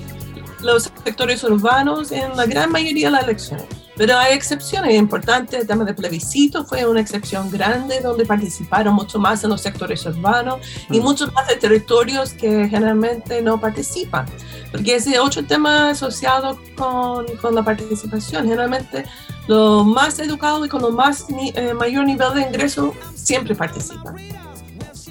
los 0.63 0.91
sectores 1.05 1.45
urbanos 1.45 2.13
en 2.13 2.37
la 2.37 2.47
gran 2.47 2.71
mayoría 2.71 3.09
de 3.09 3.13
las 3.13 3.25
elecciones. 3.25 3.67
Pero 3.97 4.17
hay 4.17 4.33
excepciones 4.35 4.95
importantes, 4.95 5.61
el 5.61 5.67
tema 5.67 5.85
del 5.85 5.95
plebiscito 5.95 6.65
fue 6.65 6.87
una 6.87 7.01
excepción 7.01 7.51
grande 7.51 8.01
donde 8.01 8.25
participaron 8.25 8.95
mucho 8.95 9.19
más 9.19 9.45
en 9.45 9.51
los 9.51 9.61
sectores 9.61 10.05
urbanos 10.07 10.61
y 10.91 10.99
mm. 10.99 11.03
muchos 11.03 11.33
más 11.35 11.47
de 11.47 11.57
territorios 11.57 12.33
que 12.33 12.69
generalmente 12.69 13.43
no 13.43 13.61
participan. 13.61 14.27
Porque 14.71 14.97
ese 14.97 15.19
otro 15.19 15.45
tema 15.45 15.91
asociado 15.91 16.59
con, 16.75 17.27
con 17.37 17.55
la 17.55 17.63
participación, 17.63 18.45
generalmente 18.45 19.05
los 19.47 19.85
más 19.85 20.19
educados 20.19 20.67
y 20.67 20.69
con 20.71 20.81
los 20.81 20.93
más 20.93 21.27
eh, 21.55 21.75
mayor 21.75 22.07
nivel 22.07 22.33
de 22.35 22.43
ingreso 22.43 22.95
siempre 23.15 23.55
participan. 23.55 24.17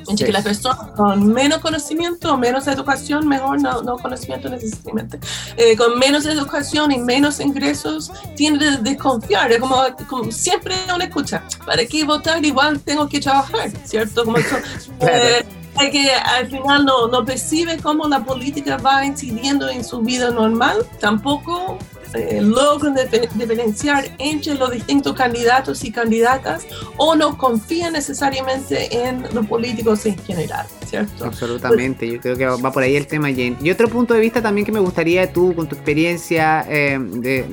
En 0.07 0.15
que 0.15 0.31
las 0.31 0.43
personas 0.43 0.91
con 0.95 1.27
menos 1.33 1.59
conocimiento, 1.59 2.37
menos 2.37 2.67
educación, 2.67 3.27
mejor 3.27 3.61
no, 3.61 3.81
no 3.81 3.97
conocimiento 3.97 4.49
necesariamente, 4.49 5.19
eh, 5.57 5.75
con 5.75 5.97
menos 5.99 6.25
educación 6.25 6.91
y 6.91 6.97
menos 6.97 7.39
ingresos, 7.39 8.11
tienden 8.35 8.73
a 8.73 8.77
desconfiar. 8.77 9.51
Es 9.51 9.59
como, 9.59 9.83
como, 10.07 10.31
siempre 10.31 10.75
uno 10.93 11.03
escucha, 11.03 11.43
¿para 11.65 11.85
qué 11.85 12.03
votar? 12.03 12.43
Igual 12.43 12.79
tengo 12.81 13.07
que 13.07 13.19
trabajar, 13.19 13.71
¿cierto? 13.85 14.25
Como 14.25 14.37
eso, 14.37 14.55
eh, 15.01 15.45
que 15.91 16.11
al 16.11 16.47
final 16.47 16.85
no, 16.85 17.07
no 17.07 17.25
percibe 17.25 17.77
cómo 17.77 18.07
la 18.07 18.23
política 18.23 18.77
va 18.77 19.05
incidiendo 19.05 19.69
en 19.69 19.83
su 19.83 20.01
vida 20.01 20.29
normal, 20.29 20.85
tampoco 20.99 21.77
eh, 22.13 22.41
logran 22.41 22.95
diferenciar 23.35 24.05
entre 24.17 24.55
los 24.55 24.71
distintos 24.71 25.15
candidatos 25.15 25.83
y 25.83 25.91
candidatas 25.91 26.65
o 26.97 27.15
no 27.15 27.37
confían 27.37 27.93
necesariamente 27.93 29.05
en 29.05 29.23
los 29.33 29.45
políticos 29.47 30.05
en 30.05 30.17
general, 30.19 30.65
¿cierto? 30.85 31.25
Absolutamente, 31.25 32.07
yo 32.07 32.19
creo 32.19 32.35
que 32.35 32.45
va 32.45 32.71
por 32.71 32.83
ahí 32.83 32.95
el 32.95 33.07
tema, 33.07 33.29
Jane. 33.29 33.55
Y 33.61 33.71
otro 33.71 33.87
punto 33.87 34.13
de 34.13 34.19
vista 34.19 34.41
también 34.41 34.65
que 34.65 34.71
me 34.71 34.79
gustaría 34.79 35.31
tú, 35.31 35.55
con 35.55 35.67
tu 35.67 35.75
experiencia, 35.75 36.65
eh, 36.69 36.97
de, 36.99 37.45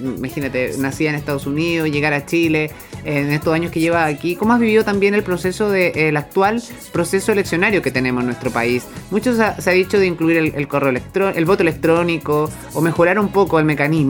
imagínate, 0.00 0.72
nacida 0.78 1.10
en 1.10 1.16
Estados 1.16 1.46
Unidos, 1.46 1.90
llegar 1.90 2.12
a 2.12 2.24
Chile, 2.24 2.70
en 3.04 3.30
estos 3.30 3.54
años 3.54 3.70
que 3.70 3.78
lleva 3.78 4.04
aquí, 4.04 4.34
¿cómo 4.34 4.52
has 4.52 4.60
vivido 4.60 4.84
también 4.84 5.14
el 5.14 5.22
proceso 5.22 5.70
de, 5.70 6.12
actual 6.16 6.60
proceso 6.92 7.30
eleccionario 7.32 7.80
que 7.80 7.90
tenemos 7.90 8.22
en 8.22 8.26
nuestro 8.26 8.50
país? 8.50 8.84
Muchos 9.10 9.36
se 9.36 9.70
ha 9.70 9.72
dicho 9.72 9.98
de 9.98 10.06
incluir 10.06 10.38
el, 10.38 10.54
el 10.54 10.66
correo 10.66 10.90
electrónico, 10.90 11.38
el 11.38 11.44
voto 11.44 11.62
electrónico 11.62 12.50
o 12.74 12.80
mejorar 12.80 13.18
un 13.18 13.28
poco 13.28 13.58
el 13.58 13.64
mecanismo. 13.64 14.05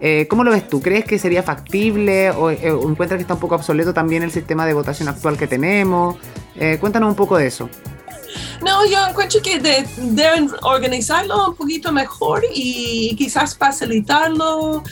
Eh, 0.00 0.26
¿Cómo 0.28 0.44
lo 0.44 0.50
ves 0.50 0.68
tú? 0.68 0.80
¿Crees 0.80 1.04
que 1.04 1.18
sería 1.18 1.42
factible 1.42 2.26
eh, 2.26 2.30
o, 2.30 2.50
encuentras 2.50 3.18
que 3.18 3.22
está 3.22 3.34
un 3.34 3.40
poco 3.40 3.56
obsoleto 3.56 3.92
también 3.92 4.22
el 4.22 4.30
sistema 4.30 4.64
de 4.66 4.72
votación 4.72 5.08
actual 5.08 5.36
que 5.36 5.46
tenemos? 5.46 6.16
Eh, 6.56 6.78
cuéntanos 6.80 7.10
un 7.10 7.16
poco 7.16 7.36
de 7.36 7.46
eso. 7.46 7.68
No, 8.64 8.86
yo 8.86 8.98
encuentro 9.08 9.40
que 9.42 9.58
deben 9.58 10.50
organizarlo 10.62 11.48
un 11.48 11.56
poquito 11.56 11.90
mejor 11.92 12.42
y 12.54 13.16
quizás 13.16 13.56
facilitarlo. 13.56 14.84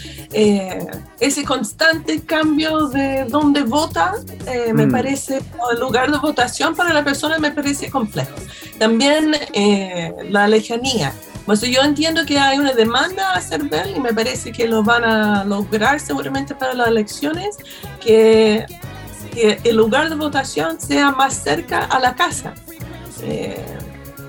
ese 1.21 1.45
constante 1.45 2.21
cambio 2.21 2.89
de 2.89 3.27
dónde 3.27 3.63
vota, 3.63 4.15
me 4.73 4.87
mm. 4.87 4.91
parece, 4.91 5.41
o 5.59 5.71
el 5.71 5.81
lugar 5.81 6.11
de 6.11 6.19
votación 6.19 6.75
para 6.75 6.93
la 6.93 7.05
persona 7.05 7.39
me 7.39 7.53
parece 7.53 7.91
complejo. 7.91 8.35
También 8.79 9.33
la 10.31 10.49
lejanía. 10.49 11.13
Pues 11.49 11.63
yo 11.63 11.81
entiendo 11.81 12.27
que 12.27 12.39
hay 12.39 12.59
una 12.59 12.75
demanda 12.75 13.31
a 13.31 13.37
hacer 13.37 13.63
ver 13.71 13.97
y 13.97 13.99
me 14.01 14.13
parece 14.13 14.53
que 14.53 14.69
lo 14.69 14.83
van 14.83 15.03
a 15.03 15.45
lograr 15.45 15.99
seguramente 15.99 16.55
para 16.55 16.75
las 16.75 16.89
elecciones, 16.89 17.57
que, 18.03 18.67
el 19.35 19.75
lugar 19.75 20.11
de 20.11 20.17
votación 20.17 20.79
sea 20.79 21.11
más 21.11 21.43
cerca 21.43 21.87
a 21.87 21.99
la 22.01 22.15
casa. 22.15 22.53
Eh, 23.23 23.65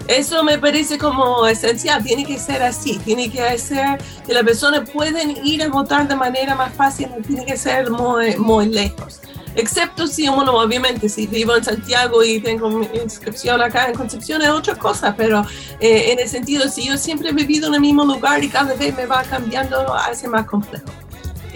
eso 0.08 0.46
me 0.46 0.58
parece 0.60 0.98
como 0.98 1.46
esencial, 1.46 2.02
tiene 2.02 2.24
que 2.24 2.40
ser 2.40 2.64
así, 2.64 2.98
tiene 3.00 3.30
que 3.30 3.58
ser 3.58 4.02
que 4.26 4.34
las 4.34 4.44
personas 4.44 4.90
pueden 4.90 5.46
ir 5.46 5.62
a 5.62 5.68
votar 5.68 6.08
de 6.08 6.16
manera 6.16 6.56
más 6.56 6.74
fácil, 6.74 7.10
no 7.10 7.22
tiene 7.22 7.46
que 7.46 7.58
ser 7.58 7.92
muy, 7.92 8.38
muy 8.38 8.68
lejos 8.68 9.20
excepto 9.56 10.08
si 10.08 10.28
uno, 10.28 10.54
obviamente, 10.54 11.10
si 11.10 11.28
vivo 11.28 11.56
en 11.56 11.64
Santiago 11.64 12.24
y 12.24 12.40
tengo 12.40 12.70
mi 12.70 12.88
inscripción 13.02 13.62
acá 13.62 13.88
en 13.88 13.96
Concepción 13.96 14.42
es 14.42 14.50
otra 14.50 14.76
cosa, 14.76 15.16
pero 15.16 15.46
eh, 15.80 16.12
en 16.12 16.20
el 16.20 16.28
sentido, 16.28 16.68
si 16.70 16.88
yo 16.88 16.98
siempre 16.98 17.30
he 17.30 17.34
vivido 17.34 17.68
en 17.68 17.76
el 17.76 17.82
mismo 17.82 18.06
lugar 18.06 18.44
y 18.44 18.50
cada 18.50 18.74
vez 18.76 18.96
me 18.96 19.06
va 19.06 19.24
cambiando, 19.24 19.94
hace 19.94 20.28
más 20.28 20.46
complejo. 20.46 20.86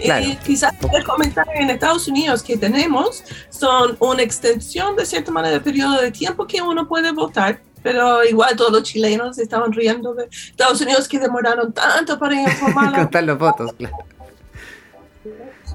Y 0.02 0.36
quizás 0.36 0.74
el 0.92 1.04
comentar 1.04 1.46
en 1.54 1.70
Estados 1.70 2.08
Unidos 2.08 2.42
que 2.42 2.56
tenemos 2.56 3.22
son 3.48 3.96
una 4.00 4.22
extensión 4.22 4.96
de 4.96 5.06
cierta 5.06 5.30
manera 5.30 5.52
del 5.54 5.62
periodo 5.62 6.00
de 6.00 6.10
tiempo 6.10 6.46
que 6.46 6.60
uno 6.60 6.86
puede 6.86 7.12
votar, 7.12 7.60
pero 7.82 8.24
igual 8.24 8.56
todos 8.56 8.72
los 8.72 8.82
chilenos 8.82 9.38
estaban 9.38 9.72
riendo 9.72 10.12
de 10.14 10.28
Estados 10.30 10.80
Unidos 10.80 11.08
que 11.08 11.18
demoraron 11.18 11.72
tanto 11.72 12.18
para 12.18 12.34
informar. 12.42 12.92
Contar 12.94 13.24
los 13.24 13.38
votos, 13.38 13.72
claro 13.78 13.96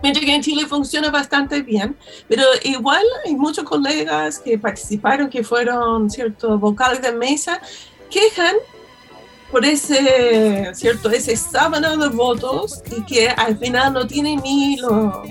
mientras 0.02 0.26
que 0.26 0.36
en 0.36 0.42
Chile 0.42 0.66
funciona 0.66 1.10
bastante 1.10 1.62
bien, 1.62 1.96
pero 2.28 2.44
igual 2.64 3.04
hay 3.26 3.36
muchos 3.36 3.64
colegas 3.64 4.40
que 4.40 4.58
participaron, 4.58 5.30
que 5.30 5.44
fueron 5.44 6.10
ciertos 6.10 6.60
vocales 6.60 7.02
de 7.02 7.12
mesa, 7.12 7.62
quejan 8.10 8.56
por 9.52 9.66
ese, 9.66 10.70
cierto, 10.74 11.10
ese 11.10 11.36
sábado 11.36 11.98
de 11.98 12.10
votos 12.10 12.84
y 12.96 13.04
que 13.04 13.30
al 13.30 13.58
final 13.58 13.94
no 13.94 14.06
tienen 14.06 14.40
ni 14.44 14.78
lo, 14.78 15.24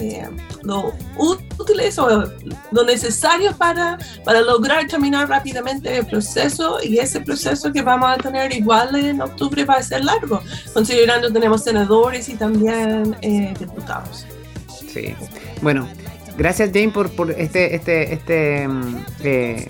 eh, 0.00 0.28
lo 0.62 0.92
útiles 1.16 1.98
o 1.98 2.24
lo 2.70 2.84
necesario 2.84 3.54
para, 3.56 3.98
para 4.24 4.40
lograr 4.40 4.86
terminar 4.86 5.28
rápidamente 5.28 5.98
el 5.98 6.06
proceso 6.06 6.78
y 6.82 6.98
ese 6.98 7.20
proceso 7.20 7.72
que 7.72 7.82
vamos 7.82 8.10
a 8.10 8.16
tener 8.16 8.52
igual 8.52 8.94
en 8.96 9.20
octubre 9.20 9.64
va 9.64 9.74
a 9.74 9.82
ser 9.82 10.04
largo, 10.04 10.40
considerando 10.72 11.32
tenemos 11.32 11.64
senadores 11.64 12.28
y 12.28 12.34
también 12.34 13.16
eh, 13.22 13.54
diputados. 13.58 14.26
Sí, 14.92 15.14
bueno, 15.62 15.88
gracias 16.36 16.70
Jane 16.72 16.90
por, 16.90 17.10
por 17.10 17.30
este, 17.30 17.74
este, 17.74 18.12
este 18.14 18.68
mm, 18.68 18.96
eh, 19.22 19.68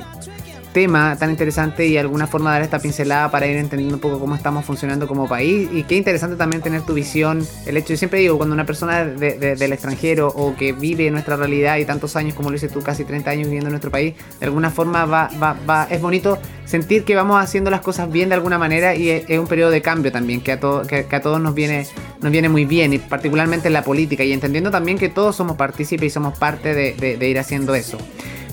tema 0.72 1.16
tan 1.18 1.30
interesante 1.30 1.86
y 1.86 1.96
alguna 1.96 2.26
forma 2.26 2.52
dar 2.52 2.62
esta 2.62 2.78
pincelada 2.78 3.30
para 3.30 3.46
ir 3.46 3.56
entendiendo 3.56 3.96
un 3.96 4.00
poco 4.00 4.18
cómo 4.18 4.34
estamos 4.34 4.64
funcionando 4.64 5.06
como 5.06 5.28
país 5.28 5.68
y 5.72 5.82
qué 5.84 5.96
interesante 5.96 6.36
también 6.36 6.62
tener 6.62 6.82
tu 6.82 6.94
visión, 6.94 7.46
el 7.66 7.76
hecho, 7.76 7.88
yo 7.90 7.96
siempre 7.96 8.20
digo, 8.20 8.36
cuando 8.36 8.54
una 8.54 8.66
persona 8.66 9.04
del 9.04 9.72
extranjero 9.72 10.28
o 10.28 10.54
que 10.56 10.72
vive 10.72 11.10
nuestra 11.10 11.36
realidad 11.36 11.78
y 11.78 11.84
tantos 11.84 12.16
años 12.16 12.34
como 12.34 12.50
lo 12.50 12.54
dices 12.54 12.72
tú, 12.72 12.82
casi 12.82 13.04
30 13.04 13.30
años 13.30 13.44
viviendo 13.44 13.68
en 13.68 13.72
nuestro 13.72 13.90
país, 13.90 14.14
de 14.38 14.46
alguna 14.46 14.70
forma 14.70 15.04
va, 15.04 15.30
va, 15.42 15.56
va, 15.68 15.88
es 15.90 16.00
bonito 16.00 16.38
sentir 16.64 17.04
que 17.04 17.16
vamos 17.16 17.42
haciendo 17.42 17.70
las 17.70 17.80
cosas 17.80 18.10
bien 18.10 18.28
de 18.28 18.36
alguna 18.36 18.58
manera 18.58 18.94
y 18.94 19.10
es, 19.10 19.38
un 19.38 19.46
periodo 19.46 19.70
de 19.70 19.82
cambio 19.82 20.12
también, 20.12 20.40
que 20.40 20.52
a, 20.52 20.60
todo, 20.60 20.86
que, 20.86 21.06
a 21.10 21.20
todos 21.20 21.40
nos 21.40 21.54
viene, 21.54 21.86
nos 22.20 22.30
viene 22.30 22.48
muy 22.48 22.64
bien 22.64 22.92
y 22.92 22.98
particularmente 22.98 23.68
en 23.68 23.74
la 23.74 23.82
política 23.82 24.22
y 24.22 24.32
entendiendo 24.32 24.70
también 24.70 24.98
que 24.98 25.08
todos 25.08 25.34
somos 25.34 25.56
partícipes 25.56 26.06
y 26.06 26.10
somos 26.10 26.38
parte 26.38 26.74
de 26.74 27.28
ir 27.28 27.38
haciendo 27.38 27.74
eso. 27.74 27.98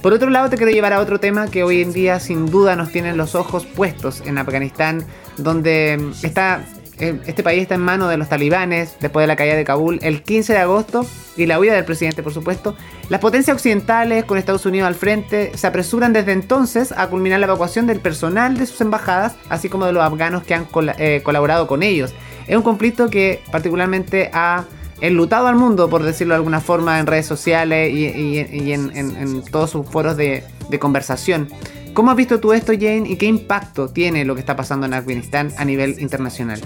Por 0.01 0.13
otro 0.13 0.29
lado, 0.29 0.49
te 0.49 0.57
quiero 0.57 0.71
llevar 0.71 0.93
a 0.93 0.99
otro 0.99 1.19
tema 1.19 1.47
que 1.47 1.63
hoy 1.63 1.81
en 1.81 1.91
día 1.91 2.19
sin 2.19 2.45
duda 2.45 2.75
nos 2.75 2.91
tienen 2.91 3.17
los 3.17 3.35
ojos 3.35 3.65
puestos 3.65 4.21
en 4.25 4.37
Afganistán, 4.37 5.03
donde 5.37 5.97
mm, 5.99 6.25
está 6.25 6.63
eh, 6.99 7.19
este 7.27 7.43
país 7.43 7.61
está 7.61 7.75
en 7.75 7.81
manos 7.81 8.09
de 8.09 8.17
los 8.17 8.27
talibanes 8.27 8.97
después 8.99 9.23
de 9.23 9.27
la 9.27 9.35
caída 9.35 9.55
de 9.55 9.63
Kabul 9.63 9.99
el 10.01 10.23
15 10.23 10.53
de 10.53 10.59
agosto 10.59 11.05
y 11.35 11.45
la 11.45 11.59
huida 11.59 11.73
del 11.73 11.85
presidente, 11.85 12.23
por 12.23 12.33
supuesto. 12.33 12.75
Las 13.09 13.21
potencias 13.21 13.55
occidentales, 13.55 14.25
con 14.25 14.39
Estados 14.39 14.65
Unidos 14.65 14.87
al 14.87 14.95
frente, 14.95 15.51
se 15.55 15.67
apresuran 15.67 16.11
desde 16.11 16.31
entonces 16.31 16.91
a 16.91 17.07
culminar 17.07 17.39
la 17.39 17.45
evacuación 17.45 17.85
del 17.85 17.99
personal 17.99 18.57
de 18.57 18.65
sus 18.65 18.81
embajadas, 18.81 19.35
así 19.49 19.69
como 19.69 19.85
de 19.85 19.93
los 19.93 20.03
afganos 20.03 20.43
que 20.43 20.55
han 20.55 20.67
eh, 20.97 21.21
colaborado 21.23 21.67
con 21.67 21.83
ellos. 21.83 22.13
Es 22.47 22.55
un 22.55 22.63
conflicto 22.63 23.09
que 23.09 23.41
particularmente 23.51 24.31
ha 24.33 24.65
enlutado 25.01 25.47
al 25.47 25.55
mundo, 25.55 25.89
por 25.89 26.03
decirlo 26.03 26.33
de 26.33 26.37
alguna 26.37 26.61
forma, 26.61 26.99
en 26.99 27.07
redes 27.07 27.25
sociales 27.25 27.91
y, 27.93 28.71
en, 28.71 29.43
todos 29.51 29.71
sus 29.71 29.85
foros 29.87 30.17
de, 30.17 30.43
conversación. 30.79 31.49
¿Cómo 31.93 32.11
has 32.11 32.17
visto 32.17 32.39
tú 32.39 32.53
esto, 32.53 32.73
Jane, 32.73 33.03
y 33.07 33.15
qué 33.15 33.25
impacto 33.25 33.89
tiene 33.89 34.23
lo 34.23 34.35
que 34.35 34.41
está 34.41 34.55
pasando 34.55 34.85
en 34.85 34.93
Afganistán 34.93 35.51
a 35.57 35.65
nivel 35.65 35.99
internacional? 35.99 36.61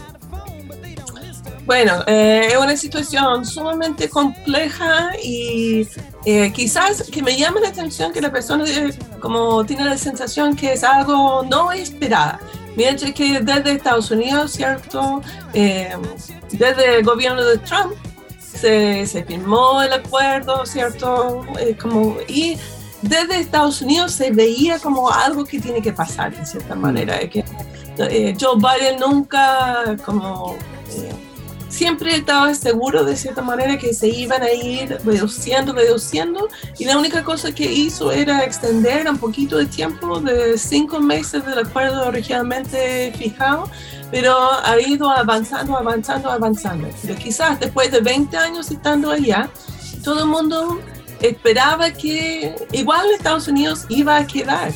Bueno, 1.65 2.03
eh, 2.07 2.49
es 2.51 2.57
una 2.57 2.75
situación 2.75 3.45
sumamente 3.45 4.09
compleja 4.09 5.11
y 5.23 5.87
eh, 6.25 6.51
quizás 6.51 7.03
que 7.09 7.21
me 7.21 7.37
llame 7.37 7.61
la 7.61 7.69
atención 7.69 8.11
que 8.11 8.19
la 8.19 8.31
persona 8.31 8.65
eh, 8.67 8.93
como 9.21 9.63
tiene 9.63 9.85
la 9.85 9.97
sensación 9.97 10.55
que 10.55 10.73
es 10.73 10.83
algo 10.83 11.43
no 11.43 11.71
esperada. 11.71 12.39
Mientras 12.75 13.13
que 13.13 13.39
desde 13.41 13.71
Estados 13.71 14.11
Unidos, 14.11 14.51
¿cierto? 14.53 15.21
desde 15.53 16.97
el 16.97 17.03
gobierno 17.05 17.43
de 17.43 17.57
Trump, 17.59 17.93
se, 18.53 19.23
firmó 19.27 19.81
el 19.81 19.93
acuerdo, 19.93 20.65
¿cierto? 20.65 21.45
Eh, 21.59 21.75
como, 21.79 22.17
y 22.27 22.57
desde 23.01 23.39
Estados 23.39 23.81
Unidos 23.81 24.11
se 24.11 24.31
veía 24.31 24.79
como 24.79 25.09
algo 25.09 25.45
que 25.45 25.59
tiene 25.59 25.81
que 25.81 25.93
pasar, 25.93 26.35
de 26.35 26.45
cierta 26.45 26.75
mm. 26.75 26.79
manera. 26.79 27.19
Que, 27.29 27.43
eh, 27.97 28.35
Joe 28.39 28.55
Biden 28.57 28.99
nunca 28.99 29.95
como... 30.05 30.55
Siempre 31.71 32.13
estaba 32.17 32.53
seguro 32.53 33.05
de 33.05 33.15
cierta 33.15 33.41
manera 33.41 33.77
que 33.77 33.93
se 33.93 34.09
iban 34.09 34.43
a 34.43 34.51
ir 34.51 34.97
reduciendo, 35.05 35.71
reduciendo, 35.71 36.49
y 36.77 36.83
la 36.83 36.97
única 36.97 37.23
cosa 37.23 37.53
que 37.53 37.63
hizo 37.63 38.11
era 38.11 38.43
extender 38.43 39.09
un 39.09 39.17
poquito 39.17 39.57
de 39.57 39.67
tiempo 39.67 40.19
de 40.19 40.57
cinco 40.57 40.99
meses 40.99 41.45
del 41.45 41.59
acuerdo 41.59 42.05
originalmente 42.05 43.13
fijado, 43.17 43.69
pero 44.11 44.35
ha 44.37 44.79
ido 44.81 45.09
avanzando, 45.09 45.77
avanzando, 45.77 46.29
avanzando. 46.29 46.89
Pero 47.03 47.15
quizás 47.15 47.57
después 47.57 47.89
de 47.89 48.01
20 48.01 48.35
años 48.35 48.69
estando 48.69 49.09
allá, 49.09 49.49
todo 50.03 50.23
el 50.23 50.27
mundo 50.27 50.81
esperaba 51.21 51.89
que 51.91 52.53
igual 52.73 53.05
Estados 53.15 53.47
Unidos 53.47 53.85
iba 53.87 54.17
a 54.17 54.27
quedar. 54.27 54.73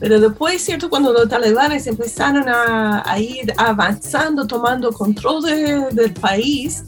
Pero 0.00 0.20
después, 0.20 0.62
¿cierto? 0.62 0.88
Cuando 0.88 1.12
los 1.12 1.28
talibanes 1.28 1.86
empezaron 1.86 2.44
a, 2.48 3.18
ir 3.18 3.52
avanzando, 3.56 4.46
tomando 4.46 4.92
control 4.92 5.42
del 5.92 6.12
país, 6.14 6.84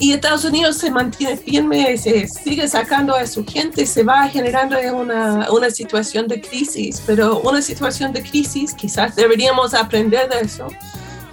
y 0.00 0.12
Estados 0.12 0.44
Unidos 0.44 0.76
se 0.78 0.90
mantiene 0.90 1.36
firme, 1.36 1.96
se 1.96 2.26
sigue 2.26 2.66
sacando 2.66 3.14
a 3.14 3.26
su 3.26 3.44
gente, 3.46 3.86
se 3.86 4.02
va 4.02 4.28
generando 4.28 4.76
una, 4.92 5.50
una 5.52 5.70
situación 5.70 6.26
de 6.26 6.40
crisis, 6.40 7.00
pero 7.06 7.40
una 7.40 7.62
situación 7.62 8.12
de 8.12 8.22
crisis, 8.22 8.74
quizás 8.74 9.14
deberíamos 9.14 9.72
aprender 9.72 10.28
de 10.28 10.40
eso, 10.40 10.66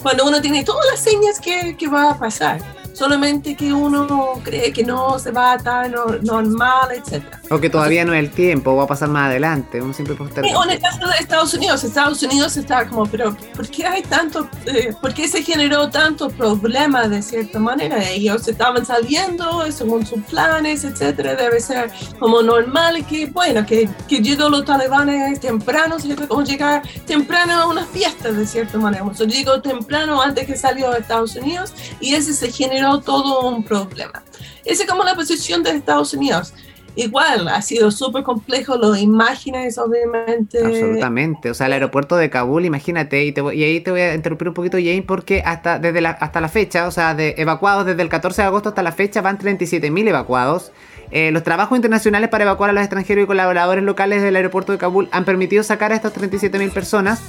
cuando 0.04 0.26
uno 0.26 0.40
tiene 0.42 0.64
todas 0.64 0.86
las 0.92 1.00
señas 1.00 1.40
que, 1.40 1.76
que 1.76 1.88
va 1.88 2.12
a 2.12 2.20
pasar 2.20 2.62
solamente 2.94 3.56
que 3.56 3.74
uno 3.74 4.34
cree 4.44 4.72
que 4.72 4.84
no 4.84 5.20
se 5.20 5.32
va 5.32 5.54
a 5.54 5.56
estar 5.56 5.92
normal, 6.24 6.90
etc. 6.92 7.24
O 7.50 7.60
que 7.60 7.70
todavía 7.70 8.06
no 8.06 8.14
es 8.14 8.20
el 8.20 8.32
tiempo, 8.32 8.76
va 8.76 8.84
a 8.84 8.88
pasar 8.88 9.10
más 9.10 9.30
adelante, 9.30 9.82
uno 9.82 9.94
siempre 9.94 10.16
puede 10.16 10.30
estar... 10.30 10.46
o 10.46 10.64
en 10.64 10.70
el 10.72 10.80
caso 10.80 11.08
de 11.08 11.18
Estados 11.20 11.54
Unidos, 11.54 11.84
Estados 11.84 12.22
Unidos 12.24 12.58
está 12.58 12.88
como, 12.88 13.06
pero 13.06 13.36
¿por 13.56 13.68
qué 13.70 13.86
hay 13.86 14.02
tanto, 14.04 14.48
eh, 14.66 14.94
por 15.02 15.14
qué 15.14 15.28
se 15.28 15.44
generó 15.44 15.90
tanto 15.90 16.30
problema 16.30 17.08
de 17.08 17.22
cierta 17.22 17.60
manera? 17.60 18.04
Ellos 18.10 18.48
estaban 18.48 18.86
saliendo 18.86 19.70
según 19.72 20.06
sus 20.06 20.22
planes, 20.24 20.84
etcétera, 20.84 21.36
debe 21.36 21.60
ser 21.60 21.92
como 22.20 22.42
normal 22.42 23.06
que, 23.06 23.28
bueno, 23.28 23.66
que, 23.66 23.90
que 24.08 24.20
llegó 24.20 24.50
los 24.50 24.66
talibanes 24.66 25.40
temprano, 25.40 26.00
¿cierto? 26.00 26.28
Como 26.28 26.44
llegar 26.44 26.82
temprano 27.06 27.54
a 27.54 27.68
una 27.68 27.86
fiesta 27.86 28.32
de 28.32 28.46
cierta 28.46 28.78
manera. 28.78 29.04
O 29.04 29.14
sea, 29.14 29.28
llegó 29.28 29.62
temprano 29.62 30.22
antes 30.22 30.46
que 30.46 30.56
salió 30.56 30.92
a 30.92 30.98
Estados 30.98 31.36
Unidos 31.36 31.74
y 32.00 32.16
ese 32.16 32.34
se 32.34 32.52
generó 32.52 32.81
todo 33.02 33.48
un 33.48 33.64
problema. 33.64 34.24
Esa 34.66 34.84
es 34.84 34.90
como 34.90 35.04
la 35.04 35.16
posición 35.16 35.64
de 35.64 35.72
Estados 35.72 36.14
Unidos. 36.14 36.54
Igual, 36.96 37.48
ha 37.48 37.62
sido 37.62 37.90
súper 37.90 38.24
complejo, 38.24 38.76
las 38.76 39.00
imágenes, 39.00 39.78
obviamente. 39.78 40.60
Absolutamente, 40.64 41.50
o 41.50 41.54
sea, 41.54 41.68
el 41.68 41.74
aeropuerto 41.74 42.18
de 42.18 42.30
Kabul, 42.30 42.66
imagínate, 42.66 43.24
y, 43.24 43.32
te 43.32 43.42
y 43.56 43.64
ahí 43.64 43.80
te 43.80 43.92
voy 43.92 44.02
a 44.02 44.14
interrumpir 44.14 44.50
un 44.50 44.54
poquito, 44.54 44.78
Jane, 44.78 45.04
porque 45.04 45.42
hasta, 45.46 45.80
desde 45.80 46.02
la, 46.02 46.10
hasta 46.10 46.42
la 46.42 46.50
fecha, 46.50 46.88
o 46.88 46.92
sea, 46.92 47.16
de 47.16 47.36
evacuados 47.38 47.86
desde 47.86 48.02
el 48.02 48.10
14 48.10 48.42
de 48.42 48.48
agosto 48.48 48.70
hasta 48.70 48.84
la 48.84 48.92
fecha 48.92 49.22
van 49.22 49.38
37.000 49.38 50.10
evacuados. 50.10 50.74
Eh, 51.12 51.32
los 51.32 51.44
trabajos 51.44 51.76
internacionales 51.76 52.30
para 52.30 52.46
evacuar 52.46 52.70
a 52.70 52.74
los 52.74 52.82
extranjeros 52.82 53.24
y 53.24 53.28
colaboradores 53.28 53.84
locales 53.84 54.22
del 54.22 54.36
aeropuerto 54.36 54.72
de 54.72 54.78
Kabul 54.78 55.10
han 55.12 55.26
permitido 55.26 55.64
sacar 55.64 55.92
a 55.92 55.96
estas 55.96 56.14
37.000 56.14 56.72
personas 56.72 57.22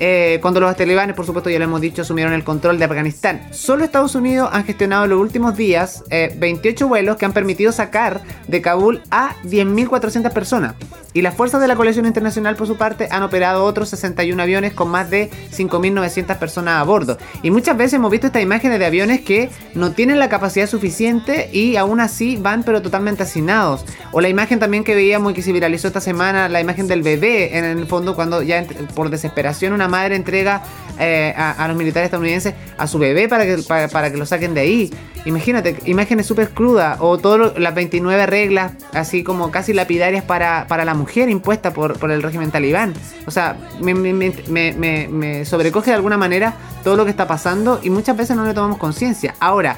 eh, 0.00 0.38
cuando 0.42 0.60
los 0.60 0.76
talibanes, 0.76 1.16
por 1.16 1.26
supuesto, 1.26 1.50
ya 1.50 1.58
lo 1.58 1.64
hemos 1.64 1.80
dicho, 1.80 2.02
asumieron 2.02 2.32
el 2.32 2.44
control 2.44 2.78
de 2.78 2.84
Afganistán. 2.84 3.48
Solo 3.50 3.84
Estados 3.84 4.14
Unidos 4.14 4.48
han 4.52 4.64
gestionado 4.64 5.04
en 5.04 5.10
los 5.10 5.20
últimos 5.20 5.56
días 5.56 6.04
28 6.08 6.84
eh, 6.84 6.88
vuelos 6.88 7.16
que 7.16 7.24
han 7.24 7.32
permitido 7.32 7.72
sacar 7.72 8.20
de 8.46 8.62
Kabul 8.62 9.02
a 9.10 9.34
10.400 9.44 10.32
personas. 10.32 10.74
Y 11.14 11.22
las 11.22 11.34
fuerzas 11.34 11.60
de 11.60 11.66
la 11.66 11.74
coalición 11.74 12.06
internacional, 12.06 12.54
por 12.54 12.66
su 12.66 12.76
parte, 12.76 13.08
han 13.10 13.22
operado 13.22 13.64
otros 13.64 13.88
61 13.88 14.40
aviones 14.40 14.72
con 14.72 14.88
más 14.88 15.10
de 15.10 15.30
5.900 15.52 16.36
personas 16.38 16.80
a 16.80 16.84
bordo. 16.84 17.18
Y 17.42 17.50
muchas 17.50 17.76
veces 17.76 17.94
hemos 17.94 18.10
visto 18.10 18.28
estas 18.28 18.42
imágenes 18.42 18.78
de 18.78 18.86
aviones 18.86 19.22
que 19.22 19.50
no 19.74 19.92
tienen 19.92 20.18
la 20.18 20.28
capacidad 20.28 20.68
suficiente 20.68 21.48
y 21.52 21.76
aún 21.76 21.98
así 21.98 22.36
van 22.36 22.62
pero 22.62 22.82
totalmente 22.82 23.17
hacinados. 23.24 23.84
O 24.12 24.20
la 24.20 24.28
imagen 24.28 24.58
también 24.58 24.84
que 24.84 24.94
veíamos 24.94 25.32
y 25.32 25.34
que 25.34 25.42
se 25.42 25.52
viralizó 25.52 25.88
esta 25.88 26.00
semana, 26.00 26.48
la 26.48 26.60
imagen 26.60 26.86
del 26.86 27.02
bebé 27.02 27.58
en 27.58 27.64
el 27.64 27.86
fondo 27.86 28.14
cuando 28.14 28.42
ya 28.42 28.64
por 28.94 29.10
desesperación 29.10 29.72
una 29.72 29.88
madre 29.88 30.16
entrega 30.16 30.62
eh, 30.98 31.32
a, 31.36 31.68
los 31.68 31.76
militares 31.76 32.06
estadounidenses 32.06 32.54
a 32.76 32.86
su 32.86 32.98
bebé 32.98 33.28
para 33.28 33.44
que, 33.44 33.62
para, 33.92 34.10
que 34.10 34.16
lo 34.16 34.26
saquen 34.26 34.54
de 34.54 34.60
ahí. 34.60 34.90
Imagínate, 35.24 35.76
imágenes 35.84 36.26
súper 36.26 36.50
crudas 36.50 36.98
o 37.00 37.18
todas 37.18 37.58
las 37.58 37.74
29 37.74 38.26
reglas 38.26 38.72
así 38.92 39.22
como 39.22 39.50
casi 39.50 39.72
lapidarias 39.72 40.24
para, 40.24 40.66
para 40.68 40.84
la 40.84 40.94
mujer 40.94 41.28
impuesta 41.28 41.72
por, 41.72 41.98
por 41.98 42.10
el 42.10 42.22
régimen 42.22 42.50
talibán. 42.50 42.94
O 43.26 43.30
sea, 43.30 43.56
me, 43.80 43.94
me, 43.94 45.44
sobrecoge 45.44 45.90
de 45.90 45.96
alguna 45.96 46.16
manera 46.16 46.54
todo 46.82 46.96
lo 46.96 47.04
que 47.04 47.10
está 47.10 47.26
pasando 47.26 47.80
y 47.82 47.90
muchas 47.90 48.16
veces 48.16 48.36
no 48.36 48.44
le 48.44 48.54
tomamos 48.54 48.78
conciencia. 48.78 49.34
Ahora, 49.38 49.76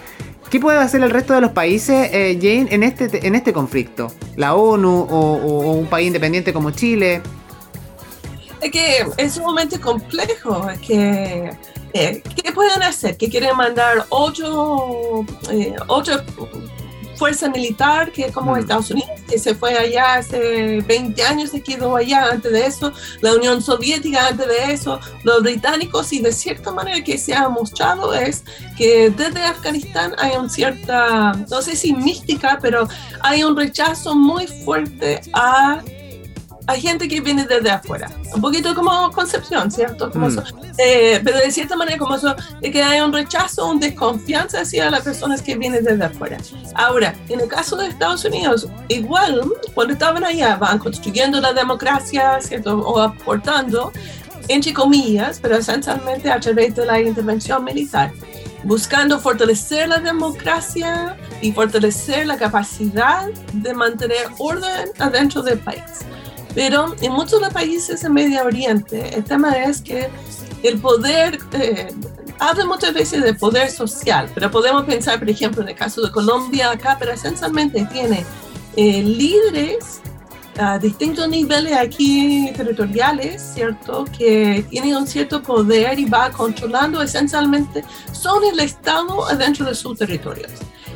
¿Qué 0.50 0.58
puede 0.58 0.78
hacer 0.78 1.00
el 1.04 1.10
resto 1.10 1.32
de 1.32 1.40
los 1.40 1.52
países, 1.52 2.10
eh, 2.12 2.36
Jane, 2.40 2.66
en 2.74 2.82
este, 2.82 3.24
en 3.24 3.36
este 3.36 3.52
conflicto? 3.52 4.12
¿La 4.34 4.56
ONU 4.56 5.06
o, 5.08 5.72
un 5.74 5.86
país 5.86 6.08
independiente 6.08 6.52
como 6.52 6.72
Chile? 6.72 7.22
Es 8.60 8.72
que 8.72 9.06
es 9.16 9.36
un 9.36 9.44
momento 9.44 9.80
complejo. 9.80 10.68
Es 10.68 10.80
que, 10.80 11.52
eh, 11.92 12.22
¿Qué 12.34 12.50
pueden 12.50 12.82
hacer? 12.82 13.16
¿Que 13.16 13.28
quieren 13.28 13.56
mandar 13.56 14.04
ocho, 14.08 15.24
eh, 15.52 15.76
ocho 15.86 16.20
fuerza 17.20 17.50
militar 17.50 18.12
que 18.12 18.24
es 18.24 18.32
como 18.32 18.54
mm. 18.54 18.60
Estados 18.60 18.90
Unidos, 18.90 19.10
que 19.28 19.38
se 19.38 19.54
fue 19.54 19.76
allá 19.76 20.14
hace 20.14 20.80
20 20.80 21.22
años, 21.22 21.50
se 21.50 21.62
quedó 21.62 21.94
allá 21.94 22.30
antes 22.32 22.50
de 22.50 22.64
eso, 22.64 22.94
la 23.20 23.34
Unión 23.34 23.60
Soviética 23.60 24.28
antes 24.28 24.48
de 24.48 24.72
eso, 24.72 24.98
los 25.22 25.42
británicos, 25.42 26.14
y 26.14 26.20
de 26.20 26.32
cierta 26.32 26.72
manera 26.72 27.04
que 27.04 27.18
se 27.18 27.34
ha 27.34 27.46
mostrado 27.50 28.14
es 28.14 28.42
que 28.78 29.10
desde 29.10 29.42
Afganistán 29.42 30.14
hay 30.16 30.32
un 30.38 30.48
cierta, 30.48 31.34
no 31.50 31.60
sé 31.60 31.76
si 31.76 31.92
mística, 31.92 32.58
pero 32.62 32.88
hay 33.20 33.44
un 33.44 33.54
rechazo 33.54 34.14
muy 34.14 34.46
fuerte 34.46 35.20
a 35.34 35.82
hay 36.70 36.80
gente 36.80 37.08
que 37.08 37.20
viene 37.20 37.44
desde 37.46 37.68
afuera, 37.68 38.08
un 38.32 38.40
poquito 38.40 38.74
como 38.76 39.10
Concepción, 39.10 39.72
¿cierto? 39.72 40.08
Como 40.10 40.28
mm. 40.28 40.38
eh, 40.78 41.20
pero 41.24 41.38
de 41.38 41.50
cierta 41.50 41.74
manera 41.74 41.98
como 41.98 42.14
eso, 42.14 42.36
de 42.60 42.70
que 42.70 42.80
hay 42.80 43.00
un 43.00 43.12
rechazo, 43.12 43.68
un 43.68 43.80
desconfianza 43.80 44.60
hacia 44.60 44.88
las 44.88 45.00
personas 45.02 45.42
que 45.42 45.56
vienen 45.56 45.82
desde 45.82 46.04
afuera. 46.04 46.38
Ahora, 46.74 47.16
en 47.28 47.40
el 47.40 47.48
caso 47.48 47.76
de 47.76 47.88
Estados 47.88 48.24
Unidos, 48.24 48.68
igual, 48.86 49.42
cuando 49.74 49.94
estaban 49.94 50.24
allá, 50.24 50.56
van 50.56 50.78
construyendo 50.78 51.40
la 51.40 51.52
democracia, 51.52 52.40
¿cierto? 52.40 52.78
O 52.78 53.00
aportando, 53.00 53.90
entre 54.46 54.72
comillas, 54.72 55.40
pero 55.40 55.56
esencialmente 55.56 56.30
a 56.30 56.38
través 56.38 56.76
de 56.76 56.86
la 56.86 57.00
intervención 57.00 57.64
militar 57.64 58.12
buscando 58.62 59.18
fortalecer 59.18 59.88
la 59.88 60.00
democracia 60.00 61.16
y 61.40 61.50
fortalecer 61.50 62.26
la 62.26 62.36
capacidad 62.36 63.26
de 63.54 63.72
mantener 63.72 64.26
orden 64.38 64.90
adentro 64.98 65.42
del 65.42 65.58
país. 65.58 66.04
Pero 66.54 66.94
en 67.00 67.12
muchos 67.12 67.32
de 67.32 67.40
los 67.40 67.52
países 67.52 68.02
en 68.04 68.12
Medio 68.12 68.44
Oriente, 68.44 69.14
el 69.16 69.24
tema 69.24 69.52
es 69.52 69.80
que 69.80 70.08
el 70.62 70.78
poder, 70.78 71.38
eh, 71.52 71.92
habla 72.38 72.64
muchas 72.66 72.92
veces 72.92 73.22
de 73.22 73.34
poder 73.34 73.70
social, 73.70 74.28
pero 74.34 74.50
podemos 74.50 74.84
pensar, 74.84 75.18
por 75.18 75.30
ejemplo, 75.30 75.62
en 75.62 75.68
el 75.68 75.74
caso 75.74 76.02
de 76.02 76.10
Colombia 76.10 76.70
acá, 76.70 76.96
pero 76.98 77.12
esencialmente 77.12 77.86
tiene 77.92 78.24
eh, 78.76 79.02
líderes 79.02 80.00
a 80.58 80.78
distintos 80.78 81.28
niveles 81.28 81.72
aquí 81.72 82.52
territoriales, 82.54 83.40
¿cierto? 83.54 84.04
Que 84.16 84.66
tienen 84.68 84.96
un 84.96 85.06
cierto 85.06 85.42
poder 85.42 85.98
y 85.98 86.04
va 86.04 86.30
controlando 86.30 87.00
esencialmente, 87.00 87.84
son 88.12 88.44
el 88.44 88.60
Estado 88.60 89.26
adentro 89.26 89.66
de 89.66 89.74
sus 89.74 89.96
territorios 89.96 90.50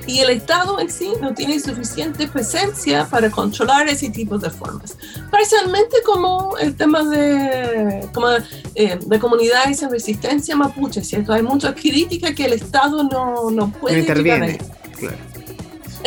y 0.06 0.20
el 0.20 0.30
Estado 0.30 0.78
en 0.80 0.90
sí 0.90 1.12
no 1.20 1.34
tiene 1.34 1.58
suficiente 1.60 2.26
presencia 2.28 3.06
para 3.06 3.30
controlar 3.30 3.88
ese 3.88 4.10
tipo 4.10 4.38
de 4.38 4.50
formas. 4.50 4.96
Parcialmente 5.30 5.96
como 6.04 6.56
el 6.58 6.76
tema 6.76 7.04
de, 7.04 8.08
como, 8.12 8.28
eh, 8.74 8.98
de 9.04 9.18
comunidades 9.18 9.82
en 9.82 9.90
resistencia 9.90 10.56
mapuche, 10.56 11.02
¿cierto? 11.02 11.32
Hay 11.32 11.42
mucha 11.42 11.74
crítica 11.74 12.34
que 12.34 12.46
el 12.46 12.54
Estado 12.54 13.04
no, 13.04 13.50
no 13.50 13.70
puede... 13.70 14.00
interviene, 14.00 14.58
claro 14.98 15.33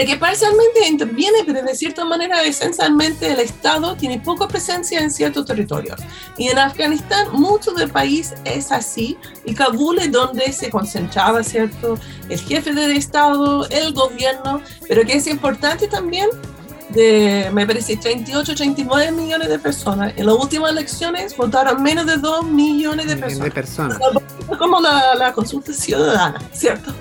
que 0.06 0.18
parcialmente 0.18 0.88
interviene, 0.88 1.40
pero 1.46 1.64
de 1.64 1.76
cierta 1.76 2.06
manera, 2.06 2.44
esencialmente, 2.44 3.32
el 3.32 3.40
Estado 3.40 3.96
tiene 3.96 4.20
poca 4.20 4.48
presencia 4.48 5.00
en 5.00 5.10
ciertos 5.10 5.46
territorios. 5.46 6.00
Y 6.38 6.50
en 6.50 6.60
Afganistán, 6.60 7.28
mucho 7.34 7.72
del 7.72 7.90
país 7.90 8.34
es 8.44 8.72
así, 8.72 9.18
y 9.46 9.56
Kabul 9.56 9.98
es 10.00 10.12
donde 10.12 10.52
se 10.54 10.70
concentraba, 10.70 11.44
¿cierto? 11.44 11.98
El 12.30 12.40
jefe 12.40 12.74
del 12.74 12.92
Estado, 12.92 13.68
el 13.70 13.94
gobierno, 13.94 14.62
pero 14.88 15.04
que 15.04 15.14
es 15.14 15.28
importante 15.28 15.88
también 15.88 16.30
de, 16.90 17.50
me 17.54 17.66
parece, 17.66 17.98
38, 17.98 18.56
39 18.56 19.12
millones 19.12 19.50
de 19.50 19.60
personas. 19.60 20.14
En 20.16 20.26
las 20.26 20.36
últimas 20.36 20.72
elecciones 20.72 21.36
votaron 21.36 21.82
menos 21.84 22.06
de 22.06 22.18
2 22.18 22.46
millones 22.46 23.08
de 23.08 23.18
personas. 23.18 23.44
De 23.46 23.52
personas. 23.52 24.00
Como 24.58 24.80
la, 24.80 25.16
la 25.16 25.34
consulta 25.34 25.74
ciudadana, 25.74 26.42
¿cierto? 26.54 26.94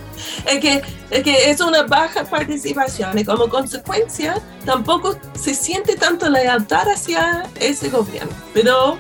es 0.47 0.61
que, 0.61 0.83
es 1.11 1.23
que 1.23 1.51
es 1.51 1.61
una 1.61 1.83
baja 1.83 2.25
participación 2.25 3.19
y 3.19 3.25
como 3.25 3.49
consecuencia 3.49 4.41
tampoco 4.65 5.17
se 5.35 5.55
siente 5.55 5.97
tanto 5.97 6.29
lealtad 6.29 6.89
hacia 6.89 7.45
ese 7.61 7.89
gobierno. 7.89 8.33
Pero 8.55 8.99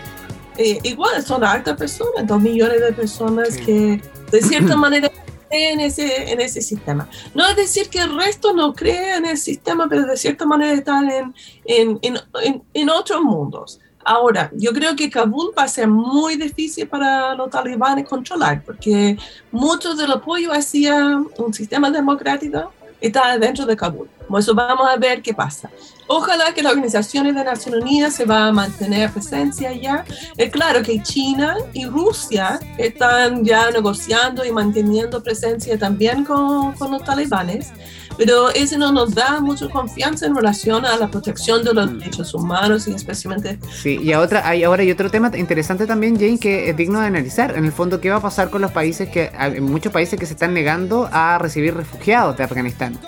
eh, 0.57 0.79
igual 0.83 1.23
son 1.25 1.45
hartas 1.45 1.77
personas, 1.77 2.27
dos 2.27 2.41
millones 2.41 2.81
de 2.81 2.93
personas 2.93 3.57
que 3.57 4.01
de 4.31 4.43
cierta 4.43 4.77
manera 4.77 5.11
cree 5.49 5.73
en 5.73 5.81
ese, 5.81 6.31
en 6.31 6.41
ese 6.41 6.61
sistema. 6.63 7.09
No 7.35 7.47
es 7.47 7.57
decir 7.57 7.89
que 7.89 7.99
el 7.99 8.15
resto 8.17 8.53
no 8.53 8.73
cree 8.73 9.17
en 9.17 9.27
el 9.27 9.39
sistema, 9.39 9.87
pero 9.89 10.07
de 10.07 10.17
cierta 10.17 10.47
manera 10.47 10.73
están 10.73 11.11
en, 11.11 11.35
en, 11.65 12.01
en, 12.03 12.63
en 12.73 12.91
otros 12.91 13.23
mundos. 13.23 13.81
Ahora, 14.09 14.51
yo 14.55 14.73
creo 14.73 14.95
que 14.95 15.11
Kabul 15.11 15.53
va 15.59 15.65
a 15.65 15.69
ser 15.69 15.89
muy 15.89 16.37
difícil 16.37 16.87
para 16.87 17.35
los 17.35 17.51
talibanes 17.51 18.09
controlar, 18.09 18.63
porque 18.63 19.19
mucho 19.51 19.97
del 19.97 20.13
apoyo 20.13 20.53
hacia 20.53 21.17
un 21.39 21.53
sistema 21.53 21.91
democrático 21.91 22.73
está 23.01 23.37
dentro 23.37 23.67
de 23.67 23.77
Kabul. 23.77 24.09
Por 24.29 24.41
eso 24.41 24.55
vamos 24.55 24.87
a 24.89 24.97
ver 24.97 25.23
qué 25.23 25.35
pasa. 25.35 25.71
Ojalá 26.09 26.55
que 26.55 26.63
las 26.63 26.73
organizaciones 26.73 27.35
de 27.35 27.45
Naciones 27.45 27.83
Unidas 27.83 28.15
se 28.15 28.25
va 28.25 28.47
a 28.47 28.53
mantener 28.53 29.11
presencia 29.11 29.71
allá. 29.71 30.05
Es 30.37 30.51
claro 30.51 30.83
que 30.83 31.03
China 31.03 31.57
y 31.73 31.87
Rusia 31.87 32.61
están 32.79 33.45
ya 33.45 33.71
negociando 33.71 34.45
y 34.45 34.53
manteniendo 34.53 35.23
presencia 35.23 35.79
también 35.79 36.25
con, 36.25 36.73
con 36.73 36.93
los 36.93 37.03
talibanes 37.05 37.73
pero 38.17 38.51
eso 38.51 38.79
no 38.79 38.93
nos 38.93 39.15
da 39.15 39.41
mucha 39.41 39.69
confianza 39.69 40.27
en 40.27 40.35
relación 40.35 40.85
a 40.87 40.97
la 40.97 41.09
protección 41.11 41.65
de 41.65 41.75
los 41.75 41.91
mm. 41.91 41.99
derechos 41.99 42.35
humanos 42.35 42.89
y 42.89 42.95
especialmente... 42.95 43.59
Sí, 43.71 43.99
y 44.01 44.15
otra, 44.15 44.47
hay, 44.49 44.65
ahora 44.65 44.83
hay 44.83 44.91
otro 44.91 45.11
tema 45.11 45.31
interesante 45.37 45.87
también, 45.87 46.17
Jane, 46.17 46.39
que 46.39 46.71
es 46.71 46.77
digno 46.77 47.01
de 47.01 47.07
analizar. 47.07 47.57
En 47.57 47.65
el 47.65 47.73
fondo, 47.73 48.01
¿qué 48.01 48.11
va 48.11 48.17
a 48.17 48.23
pasar 48.23 48.51
con 48.51 48.63
los 48.63 48.73
países 48.73 49.09
que, 49.09 49.31
hay 49.37 49.61
muchos 49.61 49.93
países 49.93 50.19
que 50.19 50.27
se 50.27 50.33
están 50.33 50.55
negando 50.55 51.09
a 51.13 51.39
recibir 51.39 51.75
refugiados 51.75 52.37
de 52.37 52.45
Afganistán? 52.45 52.99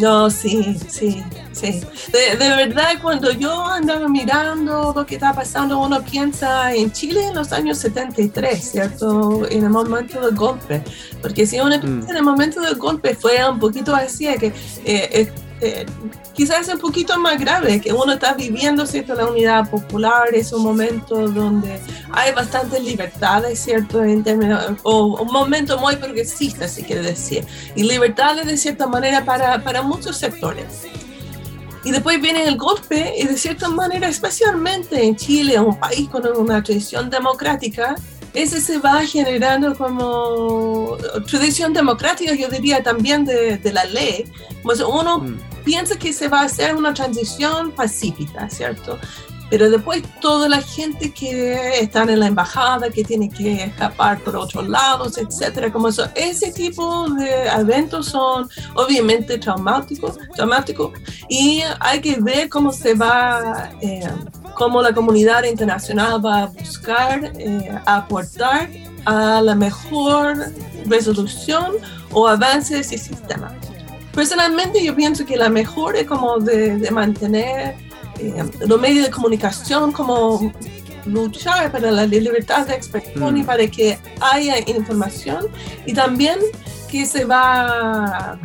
No, 0.00 0.30
sí, 0.30 0.78
sí, 0.88 1.22
sí. 1.52 1.80
De, 2.12 2.36
verdad, 2.36 2.90
cuando 3.02 3.32
yo 3.32 3.66
andaba 3.66 4.08
mirando 4.08 4.92
lo 4.94 5.04
que 5.04 5.16
está 5.16 5.32
pasando, 5.32 5.80
uno 5.80 6.02
piensa 6.02 6.72
en 6.72 6.92
Chile 6.92 7.26
en 7.26 7.34
los 7.34 7.52
años 7.52 7.78
73, 7.78 8.70
¿cierto? 8.70 9.48
En 9.50 9.64
el 9.64 9.70
momento 9.70 10.20
del 10.20 10.36
golpe. 10.36 10.82
Porque 11.20 11.46
si 11.46 11.58
uno 11.58 11.80
piensa 11.80 12.06
mm. 12.06 12.10
en 12.10 12.16
el 12.16 12.22
momento 12.22 12.60
del 12.60 12.76
golpe, 12.76 13.14
fue 13.14 13.48
un 13.48 13.58
poquito 13.58 13.94
así, 13.94 14.26
que 14.38 14.52
eh, 14.84 15.32
eh, 15.60 15.86
quizás 16.34 16.68
es 16.68 16.74
un 16.74 16.80
poquito 16.80 17.18
más 17.18 17.38
grave, 17.38 17.80
que 17.80 17.92
uno 17.92 18.12
está 18.12 18.34
viviendo, 18.34 18.86
¿cierto? 18.86 19.14
La 19.14 19.26
unidad 19.26 19.68
popular 19.68 20.28
es 20.32 20.52
un 20.52 20.62
momento 20.62 21.28
donde 21.28 21.80
hay 22.12 22.32
bastantes 22.32 22.82
libertades, 22.82 23.58
¿cierto? 23.58 24.02
En 24.04 24.22
términos, 24.22 24.76
o 24.84 25.20
un 25.20 25.32
momento 25.32 25.78
muy 25.78 25.96
progresista, 25.96 26.68
si 26.68 26.84
quiere 26.84 27.02
decir, 27.02 27.44
y 27.74 27.82
libertades 27.82 28.46
de 28.46 28.56
cierta 28.56 28.86
manera 28.86 29.24
para, 29.24 29.62
para 29.64 29.82
muchos 29.82 30.16
sectores. 30.16 30.86
Y 31.84 31.90
después 31.90 32.20
viene 32.20 32.44
el 32.44 32.56
golpe 32.56 33.14
y 33.18 33.24
de 33.24 33.36
cierta 33.36 33.68
manera, 33.68 34.08
especialmente 34.08 35.02
en 35.02 35.16
Chile, 35.16 35.58
un 35.58 35.78
país 35.78 36.08
con 36.08 36.26
una 36.36 36.62
tradición 36.62 37.08
democrática, 37.08 37.96
ese 38.42 38.60
se 38.60 38.78
va 38.78 39.04
generando 39.04 39.76
como 39.76 40.96
tradición 41.26 41.72
democrática, 41.72 42.34
yo 42.34 42.48
diría 42.48 42.82
también 42.82 43.24
de, 43.24 43.58
de 43.58 43.72
la 43.72 43.84
ley. 43.84 44.24
Pues 44.62 44.80
uno 44.80 45.18
mm. 45.18 45.38
piensa 45.64 45.98
que 45.98 46.12
se 46.12 46.28
va 46.28 46.42
a 46.42 46.44
hacer 46.44 46.76
una 46.76 46.94
transición 46.94 47.72
pacífica, 47.72 48.48
¿cierto? 48.48 48.98
Pero 49.50 49.70
después 49.70 50.02
toda 50.20 50.48
la 50.48 50.60
gente 50.60 51.12
que 51.12 51.80
está 51.80 52.02
en 52.02 52.20
la 52.20 52.26
embajada, 52.26 52.90
que 52.90 53.02
tiene 53.02 53.30
que 53.30 53.64
escapar 53.64 54.20
por 54.20 54.36
otros 54.36 54.68
lados, 54.68 55.16
etcétera, 55.18 55.72
como 55.72 55.88
eso, 55.88 56.06
ese 56.14 56.52
tipo 56.52 57.08
de 57.10 57.46
eventos 57.46 58.06
son 58.06 58.48
obviamente 58.74 59.38
traumáticos, 59.38 60.18
traumáticos 60.34 60.92
y 61.28 61.62
hay 61.80 62.00
que 62.00 62.16
ver 62.20 62.48
cómo 62.48 62.72
se 62.72 62.94
va 62.94 63.70
eh, 63.80 64.06
cómo 64.54 64.82
la 64.82 64.92
comunidad 64.92 65.44
internacional 65.44 66.24
va 66.24 66.42
a 66.42 66.46
buscar 66.46 67.32
eh, 67.38 67.70
aportar 67.86 68.68
a 69.04 69.40
la 69.40 69.54
mejor 69.54 70.52
resolución 70.86 71.74
o 72.12 72.26
avance 72.26 72.74
de 72.74 72.80
ese 72.80 72.98
sistema. 72.98 73.54
Personalmente 74.12 74.84
yo 74.84 74.96
pienso 74.96 75.24
que 75.24 75.36
la 75.36 75.48
mejor 75.48 75.94
es 75.94 76.06
como 76.06 76.38
de, 76.38 76.90
mantener 76.90 77.76
eh, 77.76 77.87
los 78.66 78.80
medios 78.80 79.06
de 79.06 79.10
comunicación 79.10 79.92
como 79.92 80.52
luchar 81.04 81.72
para 81.72 81.90
la 81.90 82.06
libertad 82.06 82.66
de 82.66 82.74
expresión 82.74 83.36
y 83.36 83.42
mm. 83.42 83.46
para 83.46 83.66
que 83.66 83.98
haya 84.20 84.58
información 84.68 85.46
y 85.86 85.94
también 85.94 86.38
que 86.90 87.06
se 87.06 87.24
va 87.24 88.38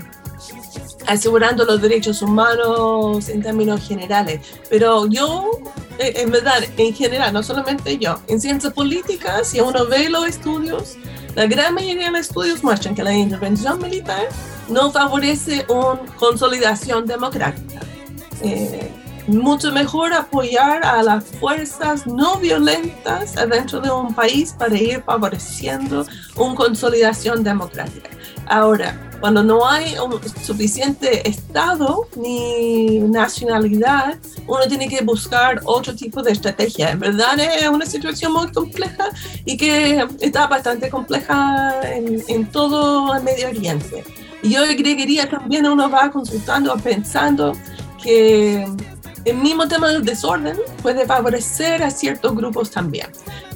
asegurando 1.07 1.65
los 1.65 1.81
derechos 1.81 2.21
humanos 2.21 3.29
en 3.29 3.41
términos 3.41 3.85
generales. 3.85 4.41
Pero 4.69 5.07
yo, 5.07 5.49
eh, 5.97 6.13
en 6.17 6.31
verdad, 6.31 6.63
en 6.77 6.93
general, 6.93 7.33
no 7.33 7.43
solamente 7.43 7.97
yo, 7.97 8.19
en 8.27 8.39
ciencias 8.39 8.73
políticas, 8.73 9.47
si 9.47 9.59
uno 9.59 9.85
ve 9.85 10.09
los 10.09 10.27
estudios, 10.27 10.95
la 11.35 11.45
gran 11.47 11.73
mayoría 11.73 12.05
de 12.05 12.11
los 12.11 12.21
estudios 12.21 12.63
muestran 12.63 12.95
que 12.95 13.03
la 13.03 13.13
intervención 13.13 13.81
militar 13.81 14.27
no 14.69 14.91
favorece 14.91 15.65
una 15.67 15.99
consolidación 16.17 17.05
democrática. 17.05 17.81
Eh, 18.41 18.91
mucho 19.27 19.71
mejor 19.71 20.13
apoyar 20.13 20.85
a 20.85 21.01
las 21.01 21.23
fuerzas 21.23 22.05
no 22.05 22.37
violentas 22.37 23.35
dentro 23.49 23.79
de 23.79 23.89
un 23.89 24.13
país 24.13 24.53
para 24.57 24.75
ir 24.77 25.01
favoreciendo 25.03 26.05
una 26.35 26.55
consolidación 26.55 27.43
democrática. 27.43 28.09
Ahora, 28.47 29.09
cuando 29.21 29.41
no 29.41 29.65
hay 29.65 29.95
un 29.99 30.19
suficiente 30.43 31.27
Estado 31.27 32.07
ni 32.17 32.99
nacionalidad, 32.99 34.17
uno 34.47 34.67
tiene 34.67 34.89
que 34.89 35.01
buscar 35.01 35.61
otro 35.63 35.95
tipo 35.95 36.21
de 36.21 36.33
estrategia. 36.33 36.91
En 36.91 36.99
verdad 36.99 37.39
es 37.39 37.69
una 37.69 37.85
situación 37.85 38.33
muy 38.33 38.51
compleja 38.51 39.11
y 39.45 39.55
que 39.55 40.05
está 40.19 40.47
bastante 40.47 40.89
compleja 40.89 41.73
en, 41.83 42.21
en 42.27 42.45
todo 42.47 43.15
el 43.15 43.23
Medio 43.23 43.47
Oriente. 43.47 44.03
Yo 44.43 44.61
agregaría 44.61 45.29
también, 45.29 45.65
uno 45.65 45.89
va 45.89 46.11
consultando, 46.11 46.75
pensando 46.75 47.53
que 48.03 48.67
el 49.25 49.37
mismo 49.37 49.67
tema 49.67 49.89
del 49.89 50.03
desorden 50.03 50.57
puede 50.81 51.05
favorecer 51.05 51.81
a 51.81 51.89
ciertos 51.89 52.35
grupos 52.35 52.71
también, 52.71 53.07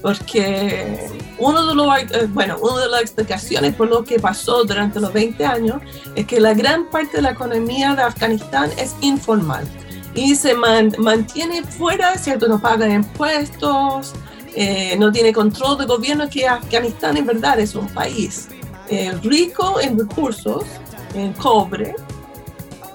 porque 0.02 1.10
uno 1.38 1.66
de, 1.66 1.76
los, 1.76 1.98
eh, 2.00 2.28
bueno, 2.30 2.58
una 2.62 2.84
de 2.84 2.90
las 2.90 3.02
explicaciones 3.02 3.76
por 3.76 3.90
lo 3.90 4.04
que 4.04 4.20
pasó 4.20 4.64
durante 4.64 5.00
los 5.00 5.12
20 5.12 5.46
años 5.46 5.82
es 6.16 6.26
que 6.26 6.40
la 6.40 6.54
gran 6.54 6.90
parte 6.90 7.18
de 7.18 7.24
la 7.24 7.32
economía 7.32 7.96
de 7.96 8.04
Afganistán 8.04 8.72
es 8.78 8.96
informal 9.02 9.68
y 10.16 10.36
se 10.36 10.56
mantiene 10.56 11.64
fuera, 11.64 12.18
¿cierto? 12.18 12.48
No 12.48 12.60
paga 12.60 12.88
impuestos, 12.88 14.14
eh, 14.56 14.96
no 14.98 15.12
tiene 15.12 15.34
control 15.34 15.78
de 15.78 15.86
gobierno, 15.86 16.30
que 16.30 16.48
Afganistán 16.48 17.18
en 17.18 17.26
verdad 17.26 17.60
es 17.60 17.76
un 17.76 17.88
país 17.90 18.48
eh, 18.90 19.14
rico 19.22 19.80
en 19.82 20.00
recursos, 20.00 20.64
en 21.14 21.34
cobre, 21.34 21.94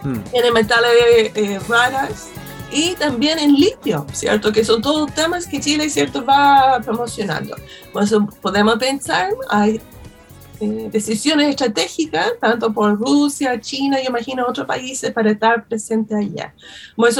hmm. 0.02 0.20
en 0.32 0.54
metales 0.54 1.68
raras, 1.68 2.28
y 2.72 2.94
también 2.96 3.38
en 3.38 3.54
litio, 3.54 4.06
¿cierto? 4.12 4.52
Que 4.52 4.64
son 4.64 4.82
todos 4.82 5.12
temas 5.14 5.46
que 5.46 5.60
Chile, 5.60 5.88
¿cierto?, 5.90 6.24
va 6.24 6.80
promocionando. 6.84 7.56
Pues 7.92 8.12
podemos 8.40 8.76
pensar, 8.76 9.30
hay 9.50 9.80
eh, 10.62 10.88
decisiones 10.92 11.48
estratégicas, 11.48 12.34
tanto 12.40 12.72
por 12.72 12.96
Rusia, 12.96 13.60
China, 13.60 13.98
yo 14.00 14.10
imagino 14.10 14.46
otros 14.46 14.64
países, 14.64 15.10
para 15.10 15.32
estar 15.32 15.64
presente 15.64 16.14
allá. 16.14 16.54
Pues 16.94 17.18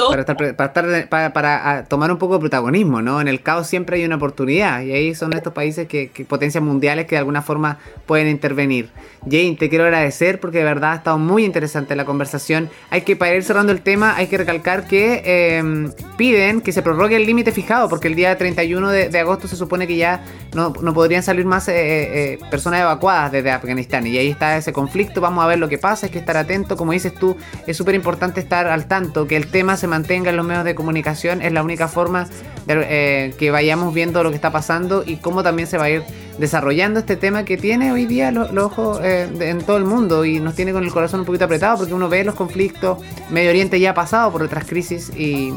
para, 1.08 1.32
para, 1.32 1.84
tomar 1.88 2.12
un 2.12 2.18
poco 2.18 2.34
de 2.34 2.40
protagonismo, 2.40 3.02
¿no? 3.02 3.20
En 3.20 3.26
el 3.26 3.42
caos 3.42 3.66
siempre 3.66 3.96
hay 3.96 4.04
una 4.04 4.14
oportunidad 4.14 4.82
y 4.82 4.92
ahí 4.92 5.14
son 5.16 5.32
estos 5.32 5.52
países 5.52 5.88
que, 5.88 6.08
potencias 6.28 6.62
mundiales 6.62 7.06
que 7.06 7.16
de 7.16 7.18
alguna 7.18 7.42
forma 7.42 7.78
pueden 8.06 8.28
intervenir. 8.28 8.90
Jane, 9.24 9.56
te 9.58 9.68
quiero 9.68 9.84
agradecer 9.84 10.38
porque 10.38 10.58
de 10.58 10.64
verdad 10.64 10.92
ha 10.92 10.96
estado 10.96 11.18
muy 11.18 11.44
interesante 11.44 11.96
la 11.96 12.04
conversación. 12.04 12.70
Hay 12.90 13.02
que, 13.02 13.16
para 13.16 13.34
ir 13.34 13.42
cerrando 13.42 13.72
el 13.72 13.80
tema, 13.80 14.14
hay 14.14 14.28
que 14.28 14.38
recalcar 14.38 14.86
que 14.86 15.56
em, 15.56 15.90
piden 16.16 16.60
que 16.60 16.70
se 16.70 16.82
prorrogue 16.82 17.16
el 17.16 17.26
límite 17.26 17.50
fijado 17.50 17.88
porque 17.88 18.06
el 18.06 18.14
día 18.14 18.38
31 18.38 18.88
de, 18.88 19.18
agosto 19.18 19.48
se 19.48 19.56
supone 19.56 19.88
que 19.88 19.96
ya 19.96 20.24
no, 20.54 20.72
podrían 20.72 21.24
salir 21.24 21.44
más 21.44 21.66
eh, 21.66 21.72
eh, 21.74 22.38
personas 22.50 22.80
evacuadas 22.80 23.31
desde 23.32 23.50
Afganistán. 23.50 24.06
Y 24.06 24.16
ahí 24.18 24.28
está 24.28 24.56
ese 24.56 24.72
conflicto, 24.72 25.20
vamos 25.20 25.42
a 25.42 25.48
ver 25.48 25.58
lo 25.58 25.68
que 25.68 25.78
pasa, 25.78 26.06
hay 26.06 26.12
que 26.12 26.18
estar 26.18 26.36
atento. 26.36 26.76
Como 26.76 26.92
dices 26.92 27.14
tú, 27.14 27.36
es 27.66 27.76
súper 27.76 27.94
importante 27.94 28.40
estar 28.40 28.66
al 28.68 28.86
tanto, 28.86 29.26
que 29.26 29.36
el 29.36 29.48
tema 29.48 29.76
se 29.76 29.86
mantenga 29.86 30.30
en 30.30 30.36
los 30.36 30.46
medios 30.46 30.64
de 30.64 30.74
comunicación, 30.74 31.42
es 31.42 31.52
la 31.52 31.62
única 31.62 31.88
forma 31.88 32.28
eh, 32.68 33.34
que 33.38 33.50
vayamos 33.50 33.92
viendo 33.92 34.22
lo 34.22 34.30
que 34.30 34.36
está 34.36 34.52
pasando 34.52 35.02
y 35.04 35.16
cómo 35.16 35.42
también 35.42 35.66
se 35.66 35.78
va 35.78 35.84
a 35.84 35.90
ir 35.90 36.02
desarrollando 36.38 37.00
este 37.00 37.16
tema 37.16 37.44
que 37.44 37.56
tiene 37.56 37.92
hoy 37.92 38.06
día 38.06 38.30
los 38.30 38.50
ojos 38.56 39.00
eh, 39.02 39.28
en 39.40 39.58
todo 39.58 39.76
el 39.76 39.84
mundo 39.84 40.24
y 40.24 40.40
nos 40.40 40.54
tiene 40.54 40.72
con 40.72 40.84
el 40.84 40.90
corazón 40.90 41.20
un 41.20 41.26
poquito 41.26 41.44
apretado 41.44 41.78
porque 41.78 41.94
uno 41.94 42.08
ve 42.08 42.24
los 42.24 42.34
conflictos, 42.34 42.98
Medio 43.30 43.50
Oriente 43.50 43.78
ya 43.78 43.90
ha 43.90 43.94
pasado 43.94 44.32
por 44.32 44.42
otras 44.42 44.64
crisis 44.64 45.10
y, 45.16 45.52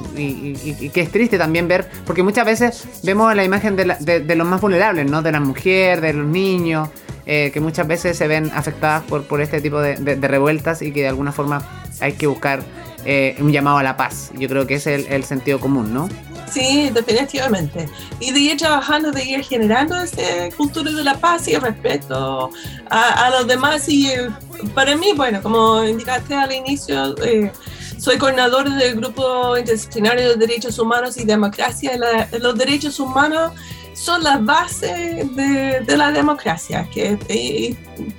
que 0.93 1.01
es 1.01 1.11
triste 1.11 1.38
también 1.38 1.67
ver, 1.67 1.89
porque 2.05 2.23
muchas 2.23 2.45
veces 2.45 2.88
vemos 3.03 3.34
la 3.36 3.43
imagen 3.43 3.76
de, 3.76 4.19
de 4.19 4.36
los 4.36 4.47
más 4.47 4.61
vulnerables, 4.61 5.09
¿no? 5.09 5.21
De 5.21 5.32
la 5.32 5.39
mujer, 5.39 6.01
de 6.01 6.13
los 6.13 6.28
niños, 6.28 6.89
eh, 7.28 7.49
que 7.51 7.59
muchas 7.59 7.88
veces 7.88 8.15
se 8.15 8.28
ven 8.28 8.51
afectadas 8.53 9.03
por, 9.03 9.23
por 9.23 9.41
este 9.41 9.59
tipo 9.59 9.82
de, 9.82 9.95
revueltas 10.28 10.84
y 10.84 10.91
que 10.91 11.01
de 11.01 11.07
alguna 11.07 11.32
forma 11.32 11.61
hay 11.99 12.13
que 12.13 12.28
buscar 12.28 12.61
eh, 13.03 13.36
un 13.39 13.51
llamado 13.51 13.80
a 13.80 13.84
la 13.84 13.97
paz. 13.97 14.32
Yo 14.38 14.47
creo 14.47 14.67
que 14.67 14.76
es 14.76 14.86
el, 14.86 15.07
el 15.07 15.23
sentido 15.23 15.59
común, 15.59 15.91
¿no? 15.91 16.07
Sí, 16.51 16.89
definitivamente. 16.93 17.89
Y 18.19 18.31
de 18.31 18.39
ir 18.39 18.57
trabajando, 18.57 19.11
de 19.11 19.23
ir 19.23 19.43
generando 19.43 19.95
esa 19.95 20.49
cultura 20.55 20.91
de 20.91 21.03
la 21.03 21.15
paz 21.15 21.47
y 21.47 21.53
el 21.53 21.61
respeto 21.61 22.49
a, 22.89 23.29
los 23.31 23.47
demás. 23.47 23.89
Y 23.89 24.07
eh, 24.07 24.29
para 24.73 24.95
mí, 24.95 25.13
bueno, 25.15 25.41
como 25.41 25.83
indicaste 25.83 26.35
al 26.35 26.51
inicio, 26.51 27.15
eh, 27.23 27.51
soy 27.97 28.17
coordinador 28.17 28.69
del 28.69 28.95
Grupo 28.95 29.57
Interdisciplinario 29.57 30.29
de 30.29 30.35
Derechos 30.35 30.77
Humanos 30.79 31.17
y 31.17 31.25
Democracia. 31.25 31.97
los 32.39 32.57
derechos 32.57 32.99
humanos 32.99 33.53
son 33.95 34.23
las 34.23 34.43
bases 34.43 35.35
de, 35.35 35.97
la 35.97 36.11
democracia, 36.11 36.87
que 36.93 37.17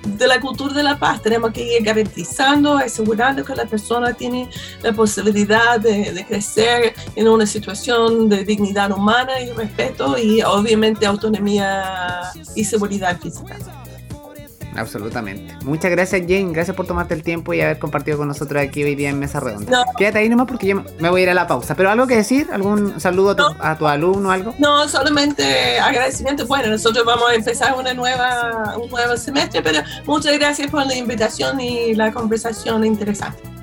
de 0.03 0.27
la 0.27 0.41
cultura 0.41 0.73
de 0.73 0.83
la 0.83 0.97
paz. 0.97 1.21
Tenemos 1.21 1.51
que 1.51 1.77
ir 1.77 1.83
garantizando, 1.83 2.77
asegurando 2.77 3.45
que 3.45 3.55
la 3.55 3.65
persona 3.65 4.13
tiene 4.13 4.49
la 4.81 4.91
posibilidad 4.91 5.79
de 5.79 6.25
crecer 6.27 6.93
en 7.15 7.27
una 7.27 7.45
situación 7.45 8.27
de 8.27 8.43
dignidad 8.43 8.91
humana 8.91 9.39
y 9.39 9.51
respeto 9.51 10.17
y 10.17 10.41
obviamente 10.41 11.05
autonomía 11.05 12.31
y 12.55 12.63
seguridad 12.63 13.19
física. 13.19 13.57
Absolutamente. 14.77 15.57
Muchas 15.65 15.91
gracias, 15.91 16.21
Jane. 16.21 16.51
Gracias 16.51 16.75
por 16.75 16.85
tomarte 16.85 17.13
el 17.13 17.23
tiempo 17.23 17.53
y 17.53 17.61
haber 17.61 17.79
compartido 17.79 18.17
con 18.17 18.27
nosotros 18.27 18.61
aquí 18.61 18.83
hoy 18.83 18.95
día 18.95 19.09
en 19.09 19.19
Mesa 19.19 19.39
Redonda. 19.39 19.85
Quédate 19.97 20.19
ahí 20.19 20.29
nomás 20.29 20.47
porque 20.47 20.67
yo 20.67 20.83
me 20.99 21.09
voy 21.09 21.21
a 21.21 21.23
ir 21.23 21.29
a 21.31 21.33
la 21.33 21.47
pausa. 21.47 21.75
¿Pero 21.75 21.89
algo 21.89 22.05
que 22.05 22.15
decir? 22.15 22.47
¿Algún 22.51 22.99
saludo 22.99 23.35
a 23.59 23.77
tu, 23.77 23.87
alumno 23.87 24.29
o 24.29 24.31
algo? 24.31 24.53
No, 24.59 24.87
solamente 24.87 25.79
agradecimiento. 25.79 26.45
Bueno, 26.45 26.69
nosotros 26.69 27.03
vamos 27.05 27.29
a 27.29 27.33
empezar 27.33 27.75
una 27.77 27.93
nueva, 27.93 28.75
un 28.81 28.89
nuevo 28.89 29.17
semestre, 29.17 29.61
pero 29.61 29.81
muchas 30.05 30.37
gracias 30.37 30.69
por 30.69 30.85
la 30.85 30.95
invitación 30.95 31.59
y 31.59 31.95
la 31.95 32.11
conversación 32.11 32.85
interesante. 32.85 33.56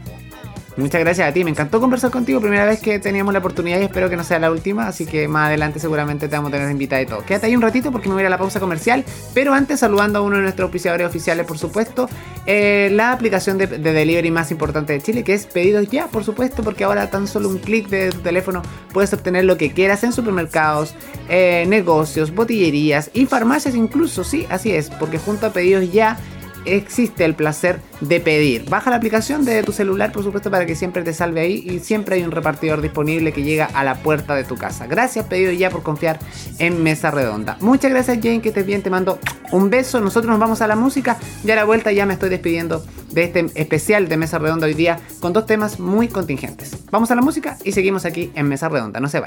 Muchas 0.77 1.01
gracias 1.03 1.29
a 1.29 1.33
ti, 1.33 1.45
me 1.45 1.51
encantó 1.51 1.81
conversar 1.81 2.11
contigo, 2.11 2.41
primera 2.41 2.65
vez 2.65 2.81
que 2.81 2.99
teníamos 2.99 3.33
la 3.33 3.39
oportunidad 3.39 3.79
y 3.79 3.85
espero 3.85 4.11
que 4.11 4.17
no 4.17 4.25
sea 4.25 4.41
la 4.41 4.51
última, 4.51 4.89
así 4.89 5.07
que 5.07 5.29
más 5.29 5.47
adelante 5.47 5.79
seguramente 5.79 6.29
te 6.29 6.35
vamos 6.35 6.49
a 6.49 6.57
tener 6.57 6.69
invitada 6.69 7.01
y 7.01 7.07
todo. 7.07 7.25
Quédate 7.25 7.47
ahí 7.47 7.55
un 7.55 7.63
ratito 7.63 7.93
porque 7.93 8.09
me 8.09 8.17
voy 8.17 8.25
a, 8.25 8.29
la 8.29 8.39
pausa 8.39 8.59
comercial, 8.59 9.05
pero 9.35 9.55
antes 9.55 9.79
saludando 9.79 10.19
a 10.19 10.23
uno 10.23 10.35
de 10.35 10.43
nuestros 10.43 10.65
auspiciadores 10.65 11.07
oficiales, 11.07 11.47
por 11.47 11.59
supuesto, 11.59 12.09
eh, 12.47 12.89
la 12.91 13.13
aplicación 13.13 13.57
de, 13.57 13.69
delivery 13.69 14.33
más 14.33 14.51
importante 14.51 14.95
de 14.95 15.01
Chile, 15.01 15.23
que 15.23 15.35
es 15.35 15.47
Pedidos 15.47 15.89
Ya, 15.91 16.09
por 16.09 16.25
supuesto, 16.25 16.65
porque 16.65 16.83
ahora 16.83 17.09
tan 17.09 17.29
solo 17.29 17.51
un 17.51 17.59
clic 17.59 17.89
de 17.89 18.11
tu 18.11 18.19
teléfono 18.19 18.61
puedes 18.93 19.13
obtener 19.13 19.45
lo 19.45 19.57
que 19.57 19.73
quieras 19.73 20.03
en 20.03 20.13
supermercados, 20.13 20.97
eh, 21.29 21.67
negocios, 21.69 22.35
botillerías 22.35 23.13
y 23.15 23.27
farmacias 23.27 23.77
incluso, 23.77 24.25
sí, 24.25 24.45
así 24.51 24.73
es, 24.73 24.91
porque 24.91 25.19
junto 25.19 25.47
a 25.47 25.53
Pedidos 25.53 25.93
Ya 25.93 26.19
existe 26.65 27.25
el 27.25 27.35
placer 27.35 27.81
de 28.01 28.21
pedir. 28.21 28.69
Baja 28.69 28.91
la 28.91 28.97
aplicación 28.97 29.45
de 29.45 29.63
tu 29.63 29.73
celular, 29.73 30.13
por 30.13 30.23
supuesto, 30.23 30.51
para 30.51 30.67
que 30.67 30.75
siempre 30.75 31.03
te 31.03 31.13
salve 31.13 31.41
ahí 31.41 31.65
y 31.67 31.79
siempre 31.81 32.17
hay 32.17 32.23
un 32.23 32.31
repartidor 32.31 32.81
disponible 32.81 33.33
que 33.33 33.43
llega 33.43 33.67
a 33.67 33.85
la 33.85 33.97
puerta 33.97 34.35
de 34.35 34.45
tu 34.45 34.57
casa. 34.57 34.87
Gracias, 34.87 35.27
pedido 35.27 35.53
ya 35.53 35.71
por 35.71 35.83
confiar 35.83 36.19
en 36.59 36.83
Mesa 36.83 37.11
Redonda. 37.11 37.57
Muchas 37.61 37.91
gracias, 37.91 38.19
Jane, 38.23 38.41
que 38.41 38.49
estés 38.49 38.67
bien. 38.67 38.83
Te 38.83 38.91
mando 38.91 39.19
un 39.53 39.71
beso. 39.71 40.01
Nosotros 40.01 40.31
nos 40.31 40.39
vamos 40.39 40.61
a 40.61 40.67
la 40.67 40.77
música 40.77 41.17
y 41.45 41.51
a 41.51 41.57
la 41.57 41.65
vuelta 41.65 41.93
ya 41.93 42.07
me 42.07 42.15
estoy 42.15 42.31
despidiendo 42.31 42.85
de 43.11 43.25
este 43.25 43.47
especial 43.55 44.09
de 44.09 44.17
Mesa 44.17 44.39
Redonda 44.39 44.67
hoy 44.67 44.75
día 44.75 44.99
con 45.21 45.33
dos 45.33 45.47
temas 45.47 45.79
muy 45.79 46.09
contingentes. 46.09 46.77
Vamos 46.91 47.11
a 47.11 47.15
la 47.15 47.23
música 47.23 47.57
y 47.65 47.73
seguimos 47.73 48.05
aquí 48.05 48.33
en 48.35 48.49
Mesa 48.49 48.69
Redonda. 48.69 49.01
No 49.01 49.09
se 49.09 49.21
vayan. 49.21 49.23